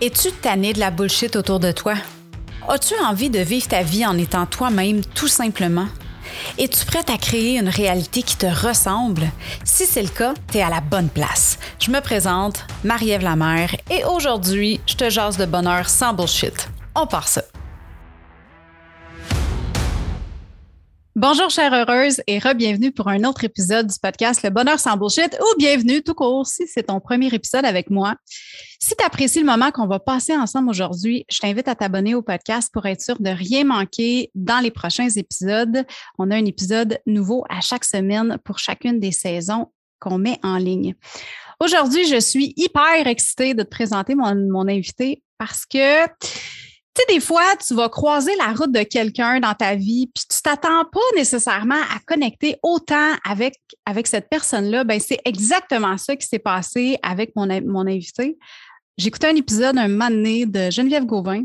[0.00, 1.94] Es-tu tanné de la bullshit autour de toi?
[2.68, 5.88] As-tu envie de vivre ta vie en étant toi-même tout simplement?
[6.56, 9.28] Es-tu prête à créer une réalité qui te ressemble?
[9.64, 11.58] Si c'est le cas, tu es à la bonne place.
[11.80, 16.68] Je me présente, Marie-Ève Lamère, et aujourd'hui, je te jase de bonheur sans bullshit.
[16.94, 17.42] On part ça.
[21.20, 25.36] Bonjour chère heureuse et re-bienvenue pour un autre épisode du podcast Le Bonheur sans bullshit
[25.40, 28.14] ou bienvenue tout court si c'est ton premier épisode avec moi.
[28.78, 32.22] Si tu apprécies le moment qu'on va passer ensemble aujourd'hui, je t'invite à t'abonner au
[32.22, 35.84] podcast pour être sûr de rien manquer dans les prochains épisodes.
[36.20, 40.56] On a un épisode nouveau à chaque semaine pour chacune des saisons qu'on met en
[40.56, 40.94] ligne.
[41.58, 46.06] Aujourd'hui, je suis hyper excitée de te présenter mon, mon invité parce que
[46.98, 50.24] tu sais, des fois, tu vas croiser la route de quelqu'un dans ta vie, puis
[50.28, 53.54] tu t'attends pas nécessairement à connecter autant avec,
[53.86, 54.84] avec cette personne-là.
[54.84, 58.36] Ben, c'est exactement ça qui s'est passé avec mon, mon invité.
[58.96, 61.44] J'écoutais un épisode un moment donné de Geneviève Gauvin,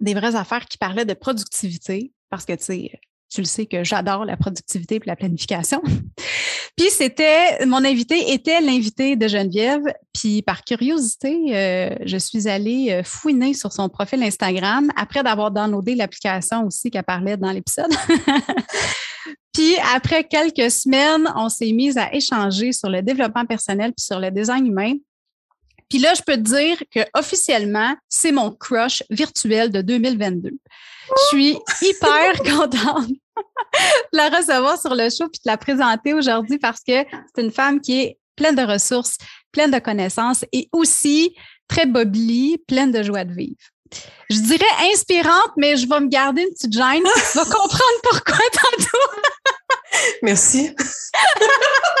[0.00, 3.84] des vraies affaires qui parlaient de productivité, parce que tu sais, tu le sais que
[3.84, 5.82] j'adore la productivité et la planification.
[6.78, 9.82] Puis c'était, mon invité était l'invité de Geneviève.
[10.14, 15.50] Puis par curiosité, euh, je suis allée euh, fouiner sur son profil Instagram après d'avoir
[15.50, 17.90] downloadé l'application aussi qu'elle parlait dans l'épisode.
[19.52, 24.20] puis après quelques semaines, on s'est mis à échanger sur le développement personnel puis sur
[24.20, 24.94] le design humain.
[25.88, 30.50] Puis là, je peux te dire que officiellement, c'est mon crush virtuel de 2022.
[30.50, 36.58] Je suis hyper contente de la recevoir sur le show puis de la présenter aujourd'hui
[36.58, 39.16] parce que c'est une femme qui est pleine de ressources,
[39.52, 41.34] pleine de connaissances et aussi
[41.68, 43.56] très bobly, pleine de joie de vivre.
[44.30, 47.02] Je dirais inspirante, mais je vais me garder une petite gêne.
[47.02, 49.20] Tu vas comprendre pourquoi tantôt.
[50.22, 50.74] Merci.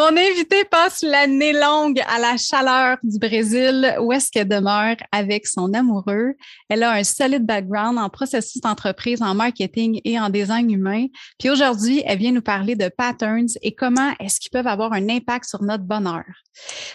[0.00, 5.46] Mon invité passe l'année longue à la chaleur du Brésil, où est-ce qu'elle demeure avec
[5.46, 6.36] son amoureux.
[6.70, 11.04] Elle a un solide background en processus d'entreprise, en marketing et en design humain.
[11.38, 15.06] Puis aujourd'hui, elle vient nous parler de patterns et comment est-ce qu'ils peuvent avoir un
[15.10, 16.24] impact sur notre bonheur.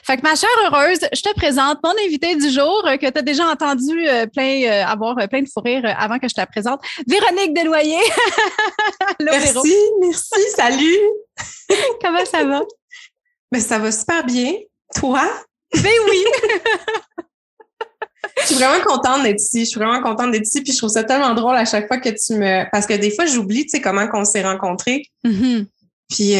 [0.03, 3.19] Fait que ma chère heureuse, je te présente mon invité du jour euh, que tu
[3.19, 6.41] as déjà entendu euh, plein, euh, avoir plein de fou rire avant que je te
[6.41, 6.81] la présente.
[7.07, 8.01] Véronique Deloyer.
[9.21, 10.99] merci, merci, salut.
[12.01, 12.59] Comment ça va?
[13.51, 14.53] Mais ben, ça va super bien.
[14.95, 15.23] Toi?
[15.73, 16.23] Ben oui!
[18.41, 19.61] je suis vraiment contente d'être ici.
[19.61, 20.61] Je suis vraiment contente d'être ici.
[20.61, 22.69] Puis je trouve ça tellement drôle à chaque fois que tu me.
[22.71, 25.03] Parce que des fois, j'oublie, tu sais, comment qu'on s'est rencontrés.
[25.25, 25.65] Mm-hmm.
[26.09, 26.35] Puis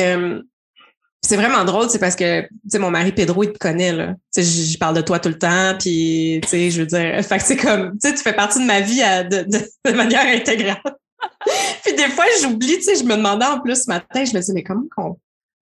[1.25, 4.14] c'est vraiment drôle, c'est parce que, tu sais, mon mari Pedro, il te connaît, là.
[4.34, 7.24] Tu sais, je parle de toi tout le temps, puis, tu sais, je veux dire,
[7.25, 10.78] fait que c'est comme, tu sais, tu fais partie de ma vie de, manière intégrale.
[11.84, 14.40] puis des fois, j'oublie, tu sais, je me demandais en plus ce matin, je me
[14.40, 15.18] disais, mais comment qu'on,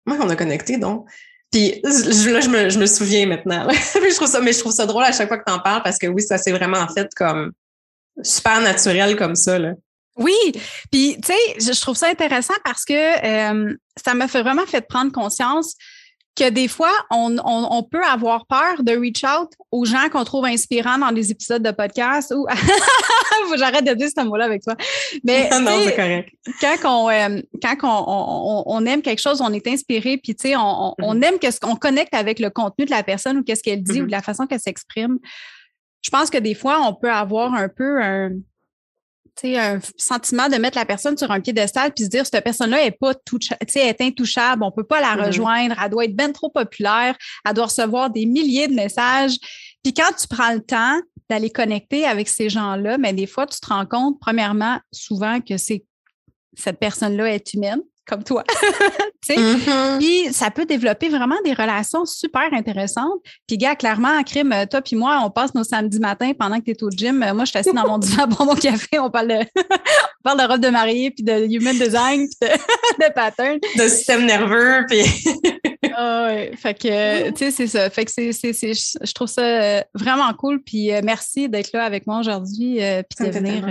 [0.06, 1.08] comment a connecté, donc?
[1.52, 3.68] Puis là, je me, je me souviens maintenant.
[3.70, 5.82] je trouve ça, mais je trouve ça drôle à chaque fois que tu en parles
[5.84, 7.52] parce que oui, ça s'est vraiment fait comme
[8.22, 9.74] super naturel comme ça, là.
[10.18, 10.36] Oui,
[10.92, 14.82] puis tu sais, je trouve ça intéressant parce que euh, ça m'a fait vraiment fait
[14.82, 15.76] prendre conscience
[16.36, 20.46] que des fois, on, on, peut avoir peur de reach out aux gens qu'on trouve
[20.46, 22.48] inspirants dans des épisodes de podcast ou
[23.58, 24.76] j'arrête de dire ce mot-là avec toi.
[25.24, 26.30] Mais non, c'est correct.
[26.62, 30.56] Quand, on, euh, quand on, on, aime quelque chose, on est inspiré, puis tu sais,
[30.56, 31.24] on, mm-hmm.
[31.24, 34.06] aime que qu'on connecte avec le contenu de la personne ou qu'est-ce qu'elle dit ou
[34.06, 34.12] de mm-hmm.
[34.12, 35.20] la façon qu'elle s'exprime.
[36.02, 38.32] Je pense que des fois, on peut avoir un peu un
[39.44, 42.92] un sentiment de mettre la personne sur un piédestal puis se dire cette personne-là est
[42.92, 43.14] pas
[43.76, 45.26] est intouchable, on peut pas la mm-hmm.
[45.26, 49.38] rejoindre, elle doit être bien trop populaire, elle doit recevoir des milliers de messages.
[49.84, 53.60] Puis quand tu prends le temps d'aller connecter avec ces gens-là, mais des fois tu
[53.60, 55.86] te rends compte premièrement souvent que c'est
[56.56, 58.44] cette personne-là est humaine comme toi.
[59.30, 60.00] Mm-hmm.
[60.00, 63.20] Puis ça peut développer vraiment des relations super intéressantes.
[63.48, 66.66] Puis gars, clairement, en crime, toi puis moi, on passe nos samedis matins pendant que
[66.66, 67.20] tu es au gym.
[67.20, 68.98] Moi, je suis assise dans mon divan pour mon café.
[68.98, 73.06] On parle de, on parle de robe de mariée, puis de human design, puis de,
[73.06, 73.60] de pattern.
[73.78, 75.04] De système nerveux, puis...
[75.96, 76.52] ah ouais.
[76.56, 77.90] Fait que, tu sais, c'est ça.
[77.92, 80.62] Fait que c'est, je trouve ça euh, vraiment cool.
[80.62, 83.66] Puis euh, merci d'être là avec moi aujourd'hui, euh, puis de venir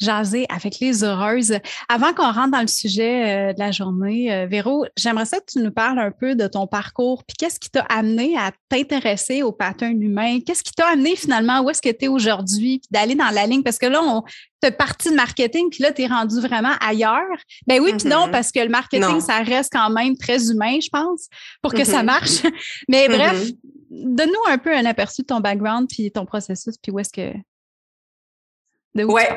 [0.00, 1.58] jaser avec les heureuses.
[1.88, 5.46] Avant qu'on rentre dans le sujet euh, de la journée, euh, Véro, j'aimerais ça que
[5.52, 9.42] tu nous parles un peu de ton parcours, puis qu'est-ce qui t'a amené à t'intéresser
[9.42, 10.38] au pattern humain?
[10.44, 13.46] Qu'est-ce qui t'a amené finalement où est-ce que tu es aujourd'hui, puis d'aller dans la
[13.46, 13.62] ligne?
[13.62, 14.22] Parce que là, on
[14.60, 17.22] t'es parti de marketing, puis là, tu es rendu vraiment ailleurs.
[17.66, 18.30] Ben oui, puis non, mm-hmm.
[18.30, 21.28] parce que le marketing, ça reste quand même très humain, je pense,
[21.62, 22.06] pour que ça mm-hmm.
[22.06, 22.42] marche.
[22.88, 24.14] Mais bref, mm-hmm.
[24.14, 27.32] donne-nous un peu un aperçu de ton background, puis ton processus, puis où est-ce que...
[28.94, 29.36] De où ouais.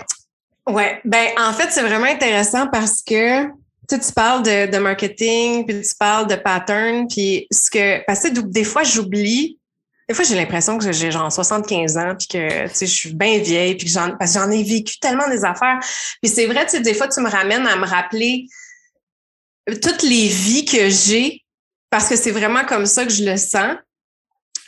[0.68, 3.46] Ouais, ben en fait, c'est vraiment intéressant parce que
[3.90, 8.40] tu, tu parles de, marketing, puis tu parles de pattern, puis ce que parce que
[8.40, 9.60] des fois j'oublie
[10.12, 13.76] des fois, j'ai l'impression que j'ai genre 75 ans, puis que je suis bien vieille,
[13.76, 15.80] puis que j'en, parce que j'en ai vécu tellement des affaires.
[16.22, 18.48] Puis c'est vrai, tu sais, des fois, tu me ramènes à me rappeler
[19.82, 21.46] toutes les vies que j'ai,
[21.90, 23.78] parce que c'est vraiment comme ça que je le sens.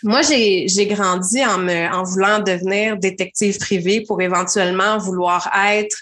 [0.04, 5.98] Moi, j'ai, grandi en, me, en voulant devenir détective privé pour éventuellement vouloir être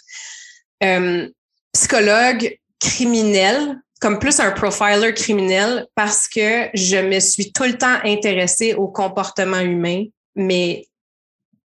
[0.83, 1.29] euh,
[1.73, 7.99] psychologue criminel comme plus un profiler criminel parce que je me suis tout le temps
[8.03, 10.05] intéressée au comportement humain,
[10.35, 10.87] mais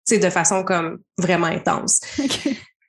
[0.10, 2.00] de façon comme vraiment intense.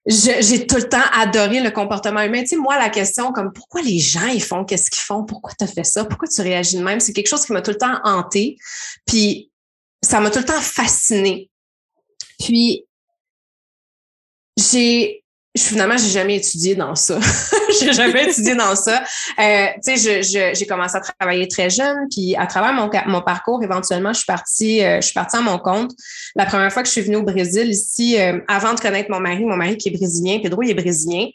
[0.06, 2.42] J'ai tout le temps adoré le comportement humain.
[2.42, 5.52] Tu sais, moi, la question comme pourquoi les gens ils font, qu'est-ce qu'ils font, pourquoi
[5.58, 7.70] tu as fait ça, pourquoi tu réagis de même, c'est quelque chose qui m'a tout
[7.70, 8.58] le temps hanté.
[9.06, 9.50] Puis
[10.02, 11.50] ça m'a tout le temps fasciné.
[12.38, 12.84] Puis
[14.58, 15.23] j'ai
[15.56, 17.18] finalement, j'ai jamais étudié dans ça.
[17.80, 19.04] j'ai jamais étudié dans ça.
[19.38, 20.22] Euh, tu sais,
[20.54, 24.26] j'ai commencé à travailler très jeune, puis à travers mon, mon parcours, éventuellement, je suis
[24.26, 25.92] partie, euh, je suis partie à mon compte.
[26.34, 29.20] La première fois que je suis venue au Brésil, ici, euh, avant de connaître mon
[29.20, 31.28] mari, mon mari qui est brésilien, Pedro, il est brésilien.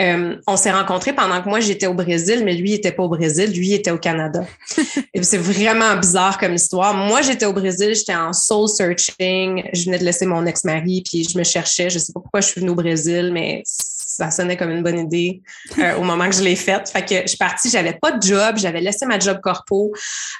[0.00, 3.02] Euh, on s'est rencontrés pendant que moi j'étais au Brésil, mais lui il était pas
[3.02, 4.44] au Brésil, lui il était au Canada.
[5.14, 6.94] Et c'est vraiment bizarre comme histoire.
[6.94, 11.24] Moi j'étais au Brésil, j'étais en soul searching, je venais de laisser mon ex-mari, puis
[11.24, 11.90] je me cherchais.
[11.90, 14.98] Je sais pas pourquoi je suis venue au Brésil, mais ça sonnait comme une bonne
[14.98, 15.42] idée
[15.78, 16.90] euh, au moment que je l'ai faite.
[16.90, 19.92] Fait que je suis partie, j'avais pas de job, j'avais laissé ma job corpo,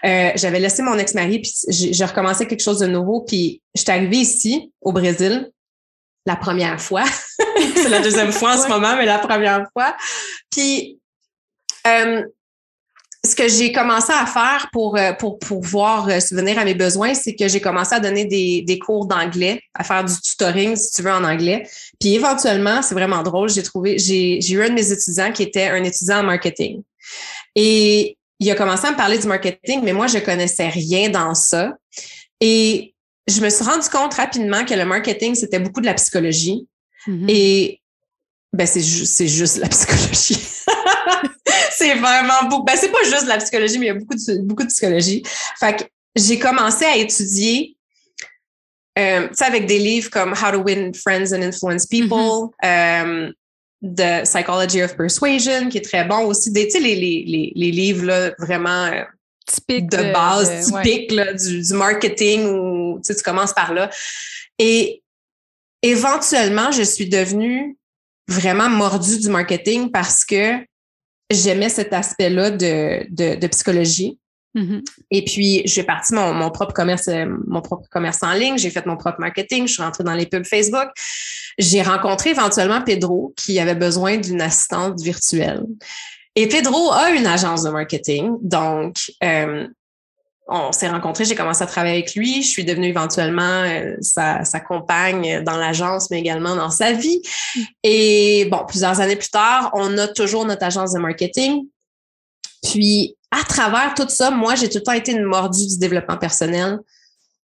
[0.05, 3.22] euh, j'avais laissé mon ex-mari, puis j'ai recommencé quelque chose de nouveau.
[3.22, 5.50] Puis je suis arrivée ici au Brésil
[6.26, 7.05] la première fois.
[7.83, 9.97] c'est la deuxième fois en ce moment, mais la première fois.
[10.51, 10.99] Puis,
[11.87, 12.23] euh,
[13.25, 17.15] ce que j'ai commencé à faire pour, euh, pour pouvoir euh, subvenir à mes besoins,
[17.15, 20.93] c'est que j'ai commencé à donner des, des cours d'anglais, à faire du tutoring, si
[20.93, 21.69] tu veux, en anglais.
[22.01, 25.43] Puis éventuellement, c'est vraiment drôle, j'ai trouvé, j'ai, j'ai eu un de mes étudiants qui
[25.43, 26.83] était un étudiant en marketing.
[27.55, 31.35] Et il a commencé à me parler du marketing, mais moi, je connaissais rien dans
[31.35, 31.73] ça.
[32.41, 32.95] Et
[33.27, 36.67] je me suis rendu compte rapidement que le marketing, c'était beaucoup de la psychologie.
[37.08, 37.25] Mm-hmm.
[37.28, 37.81] Et
[38.52, 40.38] ben, c'est c'est juste la psychologie.
[41.70, 42.64] c'est vraiment beaucoup.
[42.64, 45.22] Ben, c'est pas juste la psychologie, mais il y a beaucoup de, beaucoup de psychologie.
[45.58, 45.84] Fait que
[46.14, 47.76] j'ai commencé à étudier
[48.99, 53.28] euh, avec des livres comme How to Win Friends and Influence People, mm-hmm.
[53.28, 53.32] euh,
[53.82, 56.50] The Psychology of Persuasion, qui est très bon aussi.
[56.50, 59.05] Des, les, les, les, les livres là, vraiment euh,
[59.69, 63.88] de base, typique là, du, du, marketing où tu commences par là.
[64.58, 65.02] Et
[65.83, 67.77] éventuellement, je suis devenue
[68.29, 70.65] vraiment mordue du marketing parce que
[71.31, 74.19] j'aimais cet aspect-là de, de, de, psychologie.
[74.55, 74.85] Mm-hmm.
[75.11, 77.09] Et puis, j'ai parti mon, mon, propre commerce,
[77.47, 78.59] mon propre commerce en ligne.
[78.59, 79.67] J'ai fait mon propre marketing.
[79.67, 80.89] Je suis rentrée dans les pubs Facebook.
[81.59, 85.65] J'ai rencontré éventuellement Pedro qui avait besoin d'une assistante virtuelle.
[86.35, 88.37] Et Pedro a une agence de marketing.
[88.43, 89.67] Donc, euh,
[90.49, 92.43] on s'est rencontrés, j'ai commencé à travailler avec lui.
[92.43, 97.21] Je suis devenue éventuellement euh, sa, compagne dans l'agence, mais également dans sa vie.
[97.83, 101.67] Et bon, plusieurs années plus tard, on a toujours notre agence de marketing.
[102.62, 106.17] Puis, à travers tout ça, moi, j'ai tout le temps été une mordue du développement
[106.17, 106.79] personnel.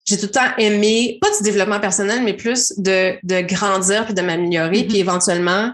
[0.05, 4.13] J'ai tout le temps aimé, pas du développement personnel, mais plus de, de grandir puis
[4.13, 4.81] de m'améliorer.
[4.81, 4.87] Mm-hmm.
[4.87, 5.71] Puis éventuellement,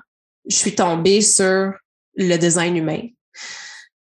[0.48, 1.74] je suis tombée sur
[2.16, 3.02] le design humain,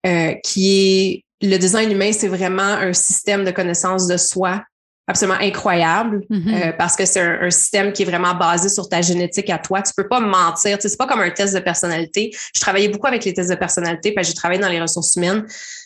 [0.06, 4.62] euh, qui est le design humain, c'est vraiment un système de connaissance de soi
[5.06, 6.54] absolument incroyable mm-hmm.
[6.54, 9.82] euh, parce que c'est un, système qui est vraiment basé sur ta génétique à toi.
[9.82, 10.78] Tu peux pas mentir.
[10.80, 12.34] C'est pas comme un test de personnalité.
[12.54, 15.14] Je travaillais beaucoup avec les tests de personnalité parce que j'ai travaillé dans les ressources
[15.16, 15.44] humaines.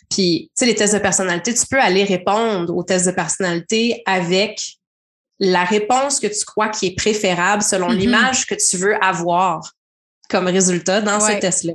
[0.09, 4.01] Puis, tu sais, les tests de personnalité, tu peux aller répondre aux tests de personnalité
[4.05, 4.61] avec
[5.39, 7.97] la réponse que tu crois qui est préférable selon mm-hmm.
[7.97, 9.73] l'image que tu veux avoir
[10.29, 11.73] comme résultat dans ce test-là.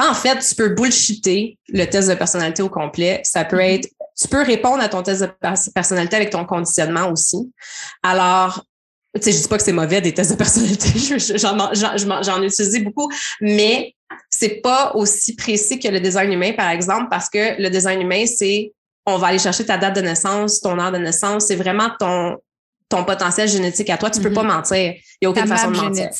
[0.00, 3.20] En fait, tu peux bullshitter le test de personnalité au complet.
[3.24, 3.74] Ça peut mm-hmm.
[3.74, 3.88] être,
[4.18, 5.30] tu peux répondre à ton test de
[5.74, 7.52] personnalité avec ton conditionnement aussi.
[8.02, 8.64] Alors,
[9.14, 10.88] tu sais, je dis pas que c'est mauvais des tests de personnalité,
[11.36, 13.94] j'en ai utilisé beaucoup, mais
[14.28, 18.24] c'est pas aussi précis que le design humain, par exemple, parce que le design humain,
[18.26, 18.72] c'est
[19.06, 22.36] on va aller chercher ta date de naissance, ton heure de naissance, c'est vraiment ton
[22.90, 24.10] ton potentiel génétique à toi.
[24.10, 24.46] Tu peux pas mm-hmm.
[24.46, 24.76] mentir.
[24.76, 26.10] Il n'y a aucune façon de mentir.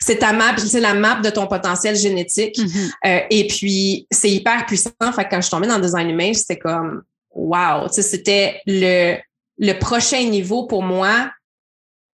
[0.00, 2.58] C'est ta map, c'est la map de ton potentiel génétique.
[2.58, 2.90] Mm-hmm.
[3.06, 4.90] Euh, et puis, c'est hyper puissant.
[5.14, 9.16] Fait que quand je suis tombée dans le design humain, c'était comme, wow, c'était le,
[9.58, 11.30] le prochain niveau pour moi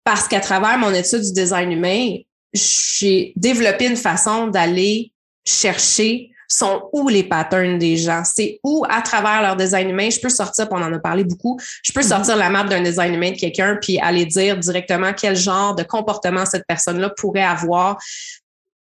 [0.05, 2.15] parce qu'à travers mon étude du design humain,
[2.53, 5.11] j'ai développé une façon d'aller
[5.45, 8.23] chercher sont où les patterns des gens?
[8.23, 11.59] C'est où, à travers leur design humain, je peux sortir, on en a parlé beaucoup,
[11.83, 12.07] je peux mm-hmm.
[12.07, 15.83] sortir la map d'un design humain de quelqu'un puis aller dire directement quel genre de
[15.83, 17.97] comportement cette personne-là pourrait avoir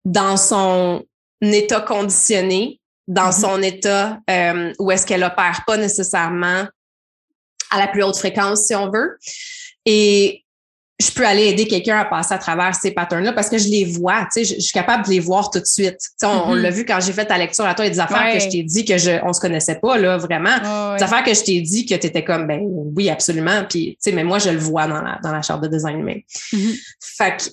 [0.05, 1.05] dans son
[1.43, 3.41] état conditionné, dans mm-hmm.
[3.41, 6.67] son état euh, où est-ce qu'elle opère pas nécessairement
[7.71, 9.19] à la plus haute fréquence, si on veut.
[9.85, 10.45] Et
[11.01, 13.85] je peux aller aider quelqu'un à passer à travers ces patterns-là parce que je les
[13.85, 15.97] vois, tu sais, je, suis capable de les voir tout de suite.
[15.97, 16.61] Tu sais, on, mm-hmm.
[16.61, 18.41] l'a vu quand j'ai fait ta lecture à toi, il y a des affaires que
[18.41, 20.59] je t'ai dit que je, on se connaissait pas, là, vraiment.
[20.97, 23.65] Des affaires que je t'ai dit que tu étais comme, ben oui, absolument.
[23.69, 26.01] Puis, tu sais, mais moi, je le vois dans la, dans la charte de design
[26.01, 26.19] humain.
[26.53, 26.81] Mm-hmm.
[27.01, 27.45] Fait que,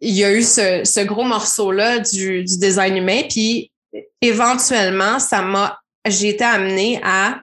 [0.00, 3.70] il y a eu ce, ce gros morceau-là du, du design humain, puis
[4.22, 7.40] éventuellement, ça m'a, j'ai été amenée à,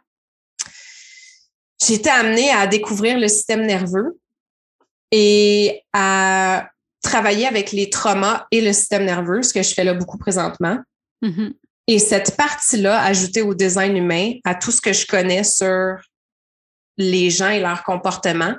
[1.86, 4.18] j'ai été amenée à découvrir le système nerveux
[5.12, 6.70] et à
[7.02, 10.80] travailler avec les traumas et le système nerveux, ce que je fais là beaucoup présentement.
[11.22, 11.54] Mm-hmm.
[11.88, 15.98] Et cette partie-là, ajoutée au design humain, à tout ce que je connais sur
[16.98, 18.56] les gens et leur comportement,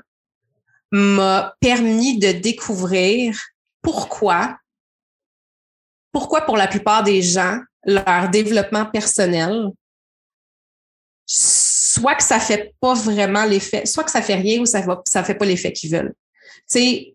[0.91, 3.39] m'a permis de découvrir
[3.81, 4.59] pourquoi,
[6.13, 9.71] pourquoi pour la plupart des gens, leur développement personnel,
[11.27, 15.01] soit que ça fait pas vraiment l'effet, soit que ça fait rien ou ça va,
[15.07, 16.15] ça fait pas l'effet qu'ils veulent
[16.67, 17.15] sais,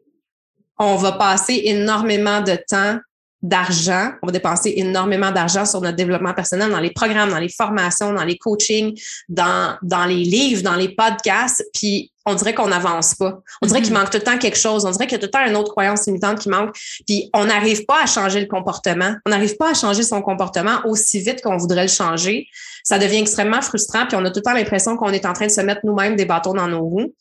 [0.80, 3.00] on va passer énormément de temps,
[3.42, 7.50] d'argent, on va dépenser énormément d'argent sur notre développement personnel, dans les programmes, dans les
[7.50, 12.68] formations, dans les coachings, dans, dans les livres, dans les podcasts, puis on dirait qu'on
[12.68, 13.40] n'avance pas.
[13.62, 14.00] On dirait qu'il mm-hmm.
[14.00, 14.86] manque tout le temps quelque chose.
[14.86, 16.76] On dirait qu'il y a tout le temps une autre croyance limitante qui manque.
[17.08, 19.16] Puis on n'arrive pas à changer le comportement.
[19.26, 22.48] On n'arrive pas à changer son comportement aussi vite qu'on voudrait le changer.
[22.84, 24.06] Ça devient extrêmement frustrant.
[24.08, 26.18] Puis on a tout le temps l'impression qu'on est en train de se mettre nous-mêmes
[26.18, 27.14] des bâtons dans nos roues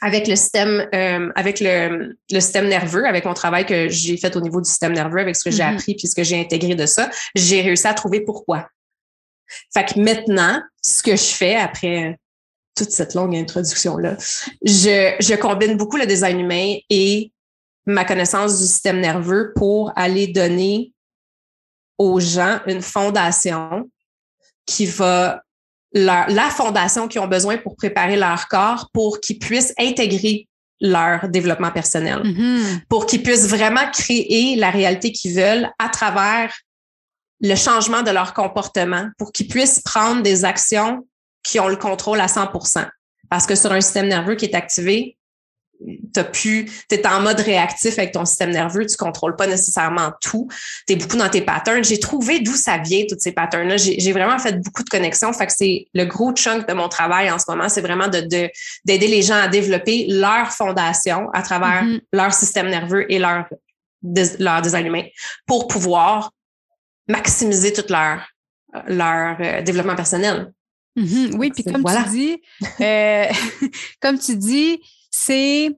[0.00, 4.34] avec le système, euh, avec le, le, système nerveux, avec mon travail que j'ai fait
[4.36, 5.74] au niveau du système nerveux, avec ce que j'ai mm-hmm.
[5.74, 8.68] appris puis ce que j'ai intégré de ça, j'ai réussi à trouver pourquoi.
[9.74, 12.18] Fait que maintenant, ce que je fais après
[12.74, 14.16] toute cette longue introduction-là,
[14.62, 17.32] je, je combine beaucoup le design humain et
[17.86, 20.92] ma connaissance du système nerveux pour aller donner
[21.98, 23.90] aux gens une fondation
[24.64, 25.42] qui va
[25.92, 30.46] la fondation qu'ils ont besoin pour préparer leur corps pour qu'ils puissent intégrer
[30.80, 32.86] leur développement personnel, mm-hmm.
[32.88, 36.54] pour qu'ils puissent vraiment créer la réalité qu'ils veulent à travers
[37.42, 41.06] le changement de leur comportement, pour qu'ils puissent prendre des actions
[41.42, 42.86] qui ont le contrôle à 100%
[43.30, 45.16] Parce que sur un système nerveux qui est activé,
[46.12, 50.48] t'as pu, t'es en mode réactif avec ton système nerveux, tu contrôles pas nécessairement tout,
[50.86, 51.84] t'es beaucoup dans tes patterns.
[51.84, 53.76] J'ai trouvé d'où ça vient, tous ces patterns-là.
[53.76, 55.32] J'ai vraiment fait beaucoup de connexions.
[55.32, 58.20] Fait que c'est le gros chunk de mon travail en ce moment, c'est vraiment de,
[58.84, 62.00] d'aider les gens à développer leur fondation à travers mm-hmm.
[62.12, 63.46] leur système nerveux et leur,
[64.38, 65.04] leur design humain
[65.46, 66.30] pour pouvoir
[67.08, 68.28] maximiser tout leur,
[68.86, 70.52] leur euh, développement personnel.
[70.96, 71.36] Mm-hmm.
[71.36, 72.42] Oui, puis comme tu dis,
[72.80, 73.26] euh,
[74.00, 74.80] comme tu dis,
[75.20, 75.76] c'est.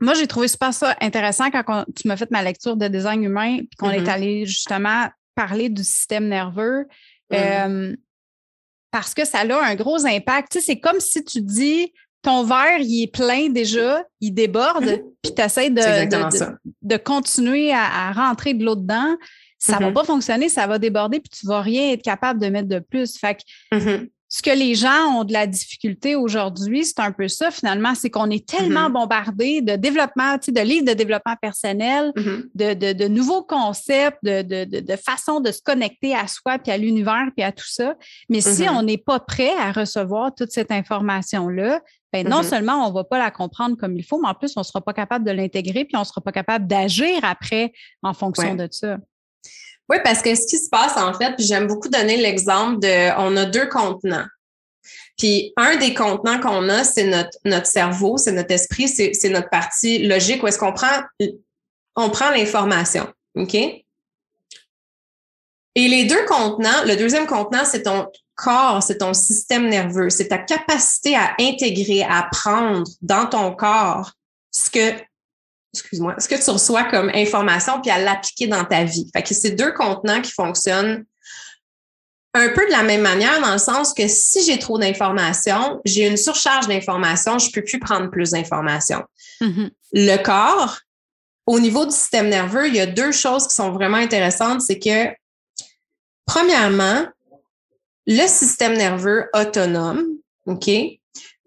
[0.00, 3.58] Moi, j'ai trouvé super ça intéressant quand tu m'as fait ma lecture de design humain,
[3.58, 4.08] puis qu'on est mm-hmm.
[4.08, 6.86] allé justement parler du système nerveux.
[7.30, 7.96] Mm-hmm.
[8.90, 10.50] parce que ça a un gros impact.
[10.50, 14.84] Tu sais, c'est comme si tu dis ton verre, il est plein déjà, il déborde,
[14.84, 15.02] mm-hmm.
[15.22, 19.16] puis tu essaies de, de, continuer à, rentrer de l'eau dedans.
[19.58, 22.40] Ça ne va pas fonctionner, ça va déborder, puis tu ne vas rien être capable
[22.40, 23.16] de mettre de plus.
[23.18, 27.50] Fait que ce que les gens ont de la difficulté aujourd'hui, c'est un peu ça
[27.50, 28.92] finalement, c'est qu'on est tellement mm-hmm.
[28.92, 32.42] bombardé de développement, tu sais, de livres de développement personnel, mm-hmm.
[32.54, 36.70] de, de, de, nouveaux concepts, de, de, de, façon de se connecter à soi, puis
[36.70, 37.96] à l'univers, puis à tout ça.
[38.28, 38.70] Mais si mm-hmm.
[38.70, 41.80] on n'est pas prêt à recevoir toute cette information-là,
[42.12, 44.52] ben non seulement on ne va pas la comprendre comme il faut, mais en plus,
[44.56, 47.72] on ne sera pas capable de l'intégrer, puis on ne sera pas capable d'agir après
[48.02, 48.98] en fonction de ça.
[49.90, 53.10] Oui, parce que ce qui se passe, en fait, puis j'aime beaucoup donner l'exemple de,
[53.18, 54.26] on a deux contenants.
[55.18, 59.50] Puis un des contenants qu'on a, c'est notre, notre cerveau, c'est notre esprit, c'est notre
[59.50, 61.02] partie logique où est-ce qu'on prend,
[61.96, 63.12] on prend l'information.
[63.34, 63.54] OK?
[63.54, 63.84] Et
[65.74, 68.06] les deux contenants, le deuxième contenant, c'est ton
[68.36, 74.12] corps, c'est ton système nerveux, c'est ta capacité à intégrer, à prendre dans ton corps
[74.52, 74.94] ce que
[75.74, 79.08] excuse-moi, ce que tu reçois comme information puis à l'appliquer dans ta vie?
[79.14, 81.04] Fait que c'est deux contenants qui fonctionnent
[82.32, 86.06] un peu de la même manière dans le sens que si j'ai trop d'informations, j'ai
[86.06, 89.02] une surcharge d'informations, je peux plus prendre plus d'informations.
[89.40, 89.70] Mm-hmm.
[89.92, 90.78] Le corps,
[91.46, 94.60] au niveau du système nerveux, il y a deux choses qui sont vraiment intéressantes.
[94.60, 95.08] C'est que,
[96.24, 97.04] premièrement,
[98.06, 100.04] le système nerveux autonome,
[100.46, 100.70] OK,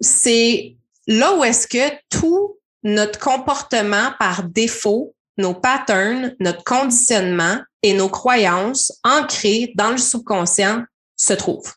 [0.01, 0.75] c'est
[1.08, 8.10] là où est-ce que tout notre comportement par défaut, nos patterns, notre conditionnement et nos
[8.10, 10.84] croyances ancrées dans le subconscient
[11.16, 11.74] se trouvent.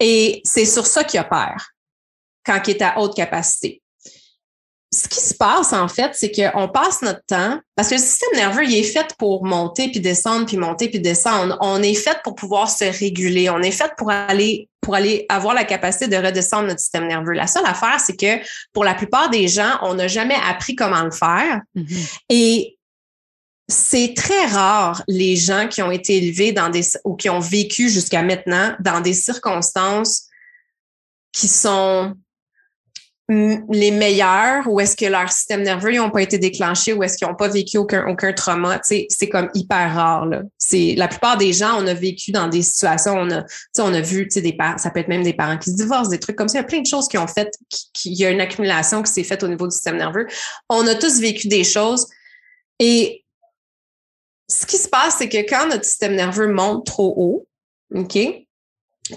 [0.00, 1.72] Et c'est sur ça qu'il opère
[2.44, 3.82] quand il est à haute capacité.
[4.90, 8.30] Ce qui se passe, en fait, c'est qu'on passe notre temps, parce que le système
[8.36, 11.58] nerveux, il est fait pour monter puis descendre, puis monter puis descendre.
[11.60, 13.50] On est fait pour pouvoir se réguler.
[13.50, 17.32] On est fait pour aller, pour aller avoir la capacité de redescendre notre système nerveux.
[17.32, 18.42] La seule affaire, c'est que
[18.72, 21.60] pour la plupart des gens, on n'a jamais appris comment le faire.
[21.76, 22.18] Mm-hmm.
[22.30, 22.78] Et
[23.68, 27.90] c'est très rare les gens qui ont été élevés dans des, ou qui ont vécu
[27.90, 30.28] jusqu'à maintenant dans des circonstances
[31.32, 32.14] qui sont
[33.28, 37.28] les meilleurs ou est-ce que leur système nerveux n'ont pas été déclenchés ou est-ce qu'ils
[37.28, 38.80] n'ont pas vécu aucun, aucun trauma?
[38.82, 40.24] C'est comme hyper rare.
[40.26, 40.42] Là.
[40.96, 43.44] La plupart des gens, on a vécu dans des situations, on a,
[43.80, 46.18] on a vu des parents, ça peut être même des parents qui se divorcent, des
[46.18, 46.58] trucs comme ça.
[46.58, 47.52] Il y a plein de choses qui ont fait,
[47.92, 50.26] qu'il y a une accumulation qui s'est faite au niveau du système nerveux.
[50.70, 52.06] On a tous vécu des choses
[52.78, 53.24] et
[54.50, 57.46] ce qui se passe, c'est que quand notre système nerveux monte trop haut,
[57.94, 58.18] OK,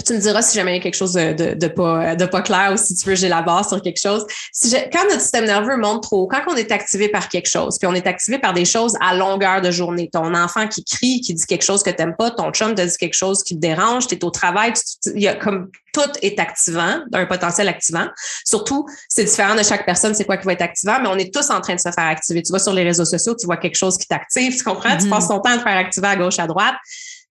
[0.06, 2.26] tu me diras si jamais il y a quelque chose de, de, de, pas, de
[2.26, 4.26] pas clair ou si tu veux, j'ai la base sur quelque chose.
[4.54, 7.88] Si quand notre système nerveux monte trop, quand on est activé par quelque chose, puis
[7.88, 11.34] on est activé par des choses à longueur de journée, ton enfant qui crie, qui
[11.34, 13.60] dit quelque chose que tu n'aimes pas, ton chum te dit quelque chose qui te
[13.60, 14.74] dérange, tu es au travail,
[15.16, 18.08] il y a comme tout est activant, d'un potentiel activant.
[18.46, 21.34] Surtout, c'est différent de chaque personne, c'est quoi qui va être activant, mais on est
[21.34, 22.42] tous en train de se faire activer.
[22.42, 24.96] Tu vas sur les réseaux sociaux, tu vois quelque chose qui t'active, tu comprends?
[24.98, 25.10] Tu mm-hmm.
[25.10, 26.76] passes ton temps à te faire activer à gauche, à droite.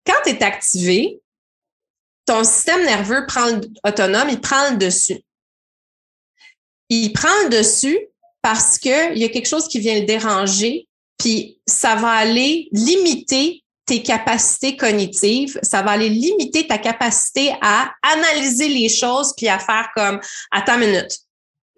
[0.07, 1.21] Quand tu es activé,
[2.27, 3.47] ton système nerveux prend
[3.85, 5.21] autonome, il prend le dessus.
[6.89, 7.99] Il prend le dessus
[8.43, 13.63] parce qu'il y a quelque chose qui vient le déranger, puis ça va aller limiter
[13.87, 19.59] tes capacités cognitives, ça va aller limiter ta capacité à analyser les choses puis à
[19.59, 20.21] faire comme
[20.53, 21.19] attends une minute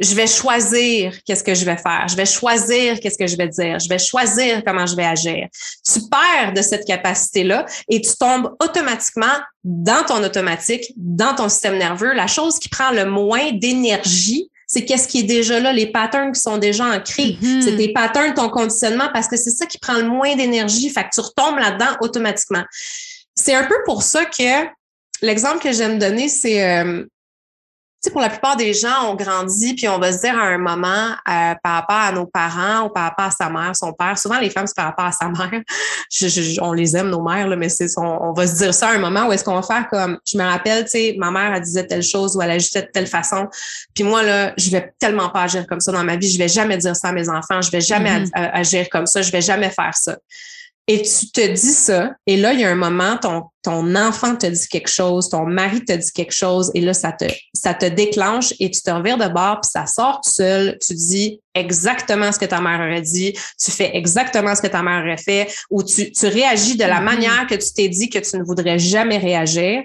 [0.03, 3.49] je vais choisir qu'est-ce que je vais faire, je vais choisir qu'est-ce que je vais
[3.49, 5.47] dire, je vais choisir comment je vais agir.
[5.87, 11.79] Tu perds de cette capacité-là et tu tombes automatiquement dans ton automatique, dans ton système
[11.79, 12.13] nerveux.
[12.13, 16.33] La chose qui prend le moins d'énergie, c'est qu'est-ce qui est déjà là, les patterns
[16.33, 17.37] qui sont déjà ancrés.
[17.41, 17.63] Mm-hmm.
[17.63, 20.89] C'est tes patterns, ton conditionnement, parce que c'est ça qui prend le moins d'énergie.
[20.91, 22.65] Fait que tu retombes là-dedans automatiquement.
[23.35, 24.67] C'est un peu pour ça que
[25.21, 27.05] l'exemple que j'aime donner, c'est euh,
[28.03, 30.59] sais, pour la plupart des gens, on grandit puis on va se dire à un
[30.59, 34.19] moment euh, par rapport à nos parents ou par rapport à sa mère, son père.
[34.19, 35.63] Souvent, les femmes, c'est par rapport à sa mère.
[36.63, 38.95] on les aime, nos mères, là, mais c'est on, on, va se dire ça à
[38.95, 41.53] un moment où est-ce qu'on va faire comme, je me rappelle, tu sais, ma mère,
[41.55, 43.49] elle disait telle chose ou elle agissait de telle façon.
[43.95, 46.31] Puis moi, là, je vais tellement pas agir comme ça dans ma vie.
[46.31, 47.63] Je vais jamais dire ça à mes enfants.
[47.63, 48.31] Je vais jamais mm-hmm.
[48.35, 49.23] agir comme ça.
[49.23, 50.17] Je vais jamais faire ça.
[50.89, 54.35] Et tu te dis ça, et là, il y a un moment, ton, ton enfant
[54.35, 57.73] te dit quelque chose, ton mari te dit quelque chose, et là, ça te, ça
[57.73, 60.77] te déclenche et tu te revires de bord, puis ça sort tout seul.
[60.85, 64.83] Tu dis exactement ce que ta mère aurait dit, tu fais exactement ce que ta
[64.83, 67.05] mère aurait fait, ou tu, tu réagis de la mm-hmm.
[67.05, 69.83] manière que tu t'es dit que tu ne voudrais jamais réagir.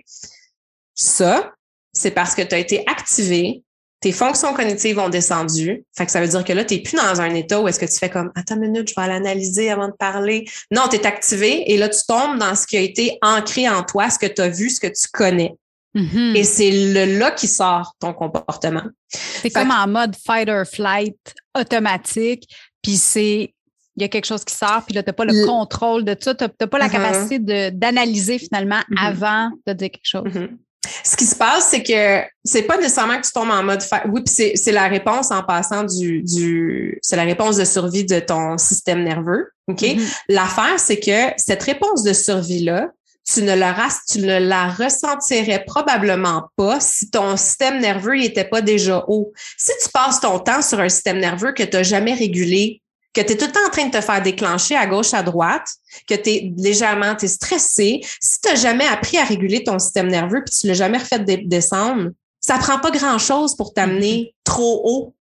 [0.95, 1.53] Ça,
[1.93, 3.61] c'est parce que tu as été activé
[4.07, 5.83] tes fonctions cognitives ont descendu.
[5.97, 7.77] Fait que ça veut dire que là, tu n'es plus dans un état où est-ce
[7.77, 10.45] que tu fais comme Attends une minute, je vais l'analyser avant de parler.
[10.71, 13.83] Non, tu es activé et là, tu tombes dans ce qui a été ancré en
[13.83, 15.55] toi, ce que tu as vu, ce que tu connais.
[15.93, 16.37] Mm-hmm.
[16.37, 18.83] Et c'est le là qui sort ton comportement.
[19.09, 21.17] C'est comme en mode fight or flight
[21.53, 22.47] automatique,
[22.81, 23.53] puis c'est
[23.97, 26.15] il y a quelque chose qui sort, puis là, tu n'as pas le, contrôle de
[26.17, 26.91] ça, tu n'as pas la uh-huh.
[26.91, 27.39] capacité
[27.71, 29.05] d'analyser finalement mm-hmm.
[29.05, 30.31] avant de dire quelque chose.
[30.31, 30.57] Mm-hmm.
[31.03, 34.21] Ce qui se passe, c'est que c'est pas nécessairement que tu tombes en mode oui,
[34.23, 38.57] puis c'est la réponse en passant du, du c'est la réponse de survie de ton
[38.57, 39.49] système nerveux.
[39.67, 39.81] OK?
[39.81, 40.15] Mm-hmm.
[40.29, 42.89] L'affaire, c'est que cette réponse de survie-là,
[43.27, 43.75] tu ne, la,
[44.09, 49.33] tu ne la ressentirais probablement pas si ton système nerveux n'était pas déjà haut.
[49.57, 52.81] Si tu passes ton temps sur un système nerveux que tu n'as jamais régulé,
[53.17, 55.23] que tu es tout le temps en train de te faire déclencher à gauche, à
[55.23, 55.67] droite,
[56.07, 60.07] que tu es légèrement es stressé, si tu n'as jamais appris à réguler ton système
[60.07, 64.33] nerveux puis tu l'as jamais refait descendre, ça prend pas grand-chose pour t'amener mm-hmm.
[64.43, 65.15] trop haut.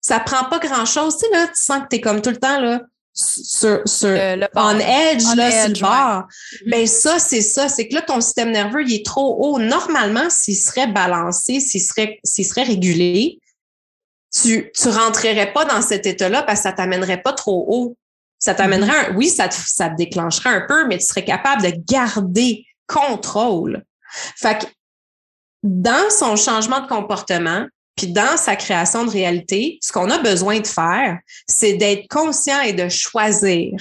[0.00, 1.16] Ça prend pas grand-chose.
[1.16, 2.82] Tu sais, là, tu sens que tu es comme tout le temps là,
[3.14, 6.26] sur, sur le on edge, là, sur le bord.
[6.26, 6.70] Mm-hmm.
[6.70, 7.68] Ben, ça, c'est ça.
[7.68, 9.58] C'est que là, ton système nerveux, il est trop haut.
[9.58, 13.38] Normalement, s'il serait balancé, s'il serait, s'il serait régulé,
[14.32, 17.96] tu tu rentrerais pas dans cet état-là parce que ça t'amènerait pas trop haut.
[18.38, 21.72] Ça t'amènerait, oui, ça te, ça te déclencherait un peu, mais tu serais capable de
[21.88, 23.84] garder contrôle.
[24.36, 24.66] Fait que
[25.62, 30.60] dans son changement de comportement, puis dans sa création de réalité, ce qu'on a besoin
[30.60, 33.72] de faire, c'est d'être conscient et de choisir.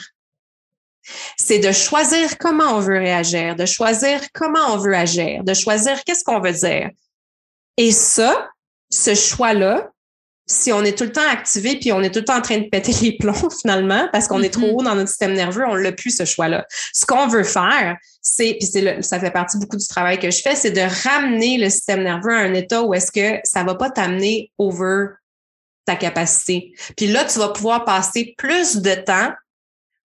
[1.38, 6.03] C'est de choisir comment on veut réagir, de choisir comment on veut agir, de choisir
[6.03, 6.89] qu'est-ce qu'on veut dire.
[7.77, 8.49] Et ça,
[8.89, 9.91] ce choix-là,
[10.47, 12.57] si on est tout le temps activé puis on est tout le temps en train
[12.57, 14.75] de péter les plombs finalement parce qu'on est trop mm-hmm.
[14.75, 16.65] haut dans notre système nerveux, on l'a plus ce choix-là.
[16.93, 20.41] Ce qu'on veut faire, c'est puis c'est ça fait partie beaucoup du travail que je
[20.41, 23.75] fais, c'est de ramener le système nerveux à un état où est-ce que ça va
[23.75, 25.07] pas t'amener over
[25.86, 26.73] ta capacité.
[26.95, 29.31] Puis là, tu vas pouvoir passer plus de temps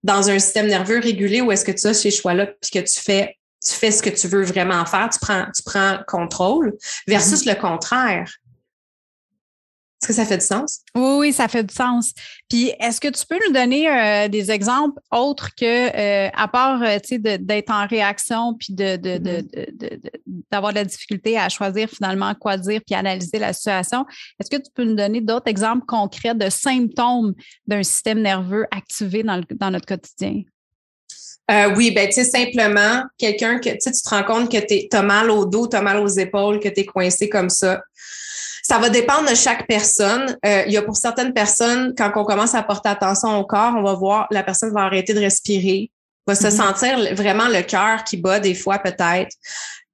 [0.04, 3.00] dans un système nerveux régulé où est-ce que tu as ces choix-là, puis que tu
[3.00, 6.76] fais, tu fais ce que tu veux vraiment faire, tu prends, tu prends contrôle,
[7.08, 7.56] versus mm-hmm.
[7.56, 8.32] le contraire.
[10.02, 10.80] Est-ce que ça fait du sens?
[10.96, 12.12] Oui, oui, ça fait du sens.
[12.50, 16.82] Puis, est-ce que tu peux nous donner euh, des exemples autres que, euh, à part,
[16.82, 20.00] euh, tu sais, d'être en réaction puis de, mm-hmm.
[20.50, 24.08] d'avoir de, la difficulté à choisir finalement quoi dire puis analyser la situation,
[24.40, 27.36] est-ce que tu peux nous donner d'autres exemples concrets de symptômes
[27.68, 30.42] d'un système nerveux activé dans, dans notre quotidien?
[31.76, 35.30] oui, ben tu sais, simplement, quelqu'un que tu te rends compte que tu as mal
[35.30, 37.82] au dos, tu as mal aux épaules, que tu es coincé comme ça.
[38.72, 40.38] Ça va dépendre de chaque personne.
[40.46, 43.74] Euh, il y a pour certaines personnes, quand on commence à porter attention au corps,
[43.76, 45.92] on va voir la personne va arrêter de respirer,
[46.26, 46.56] va se mm-hmm.
[46.56, 49.36] sentir vraiment le cœur qui bat des fois peut-être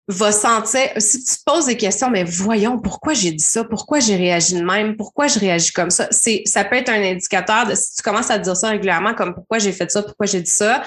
[0.07, 3.63] va sentir, si tu te poses des questions, mais voyons, pourquoi j'ai dit ça?
[3.63, 4.95] Pourquoi j'ai réagi de même?
[4.95, 6.07] Pourquoi je réagis comme ça?
[6.11, 9.33] C'est, ça peut être un indicateur de si tu commences à dire ça régulièrement, comme
[9.33, 10.83] pourquoi j'ai fait ça, pourquoi j'ai dit ça.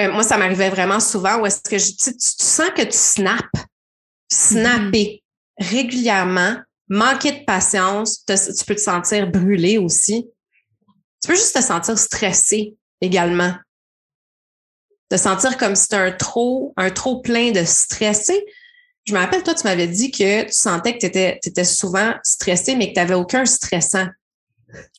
[0.00, 2.90] Euh, moi, ça m'arrivait vraiment souvent où est-ce que je, tu, tu, sens que tu
[2.90, 3.44] snaps,
[4.32, 5.22] snapper
[5.60, 5.70] mm-hmm.
[5.70, 6.56] régulièrement
[6.88, 10.28] manquer de patience, tu peux te sentir brûlé aussi.
[11.22, 13.54] Tu peux juste te sentir stressé également.
[15.08, 18.30] Te sentir comme si c'était un trop, un trop plein de stress.
[19.04, 22.76] je me rappelle, toi, tu m'avais dit que tu sentais que tu étais, souvent stressé,
[22.76, 24.06] mais que tu n'avais aucun stressant.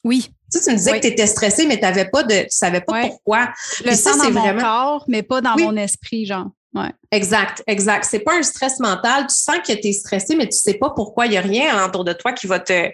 [0.03, 0.31] Oui.
[0.51, 3.01] Tu, tu me disais que tu étais stressé, mais tu pas de, tu savais pas
[3.01, 3.53] pourquoi.
[3.85, 6.49] Le ça, c'est dans mon corps, mais pas dans mon esprit, genre.
[6.73, 6.91] Ouais.
[7.11, 8.05] Exact, exact.
[8.09, 9.25] C'est pas un stress mental.
[9.27, 11.25] Tu sens que tu es stressé, mais tu sais pas pourquoi.
[11.25, 12.89] Il y a rien autour de toi qui va te,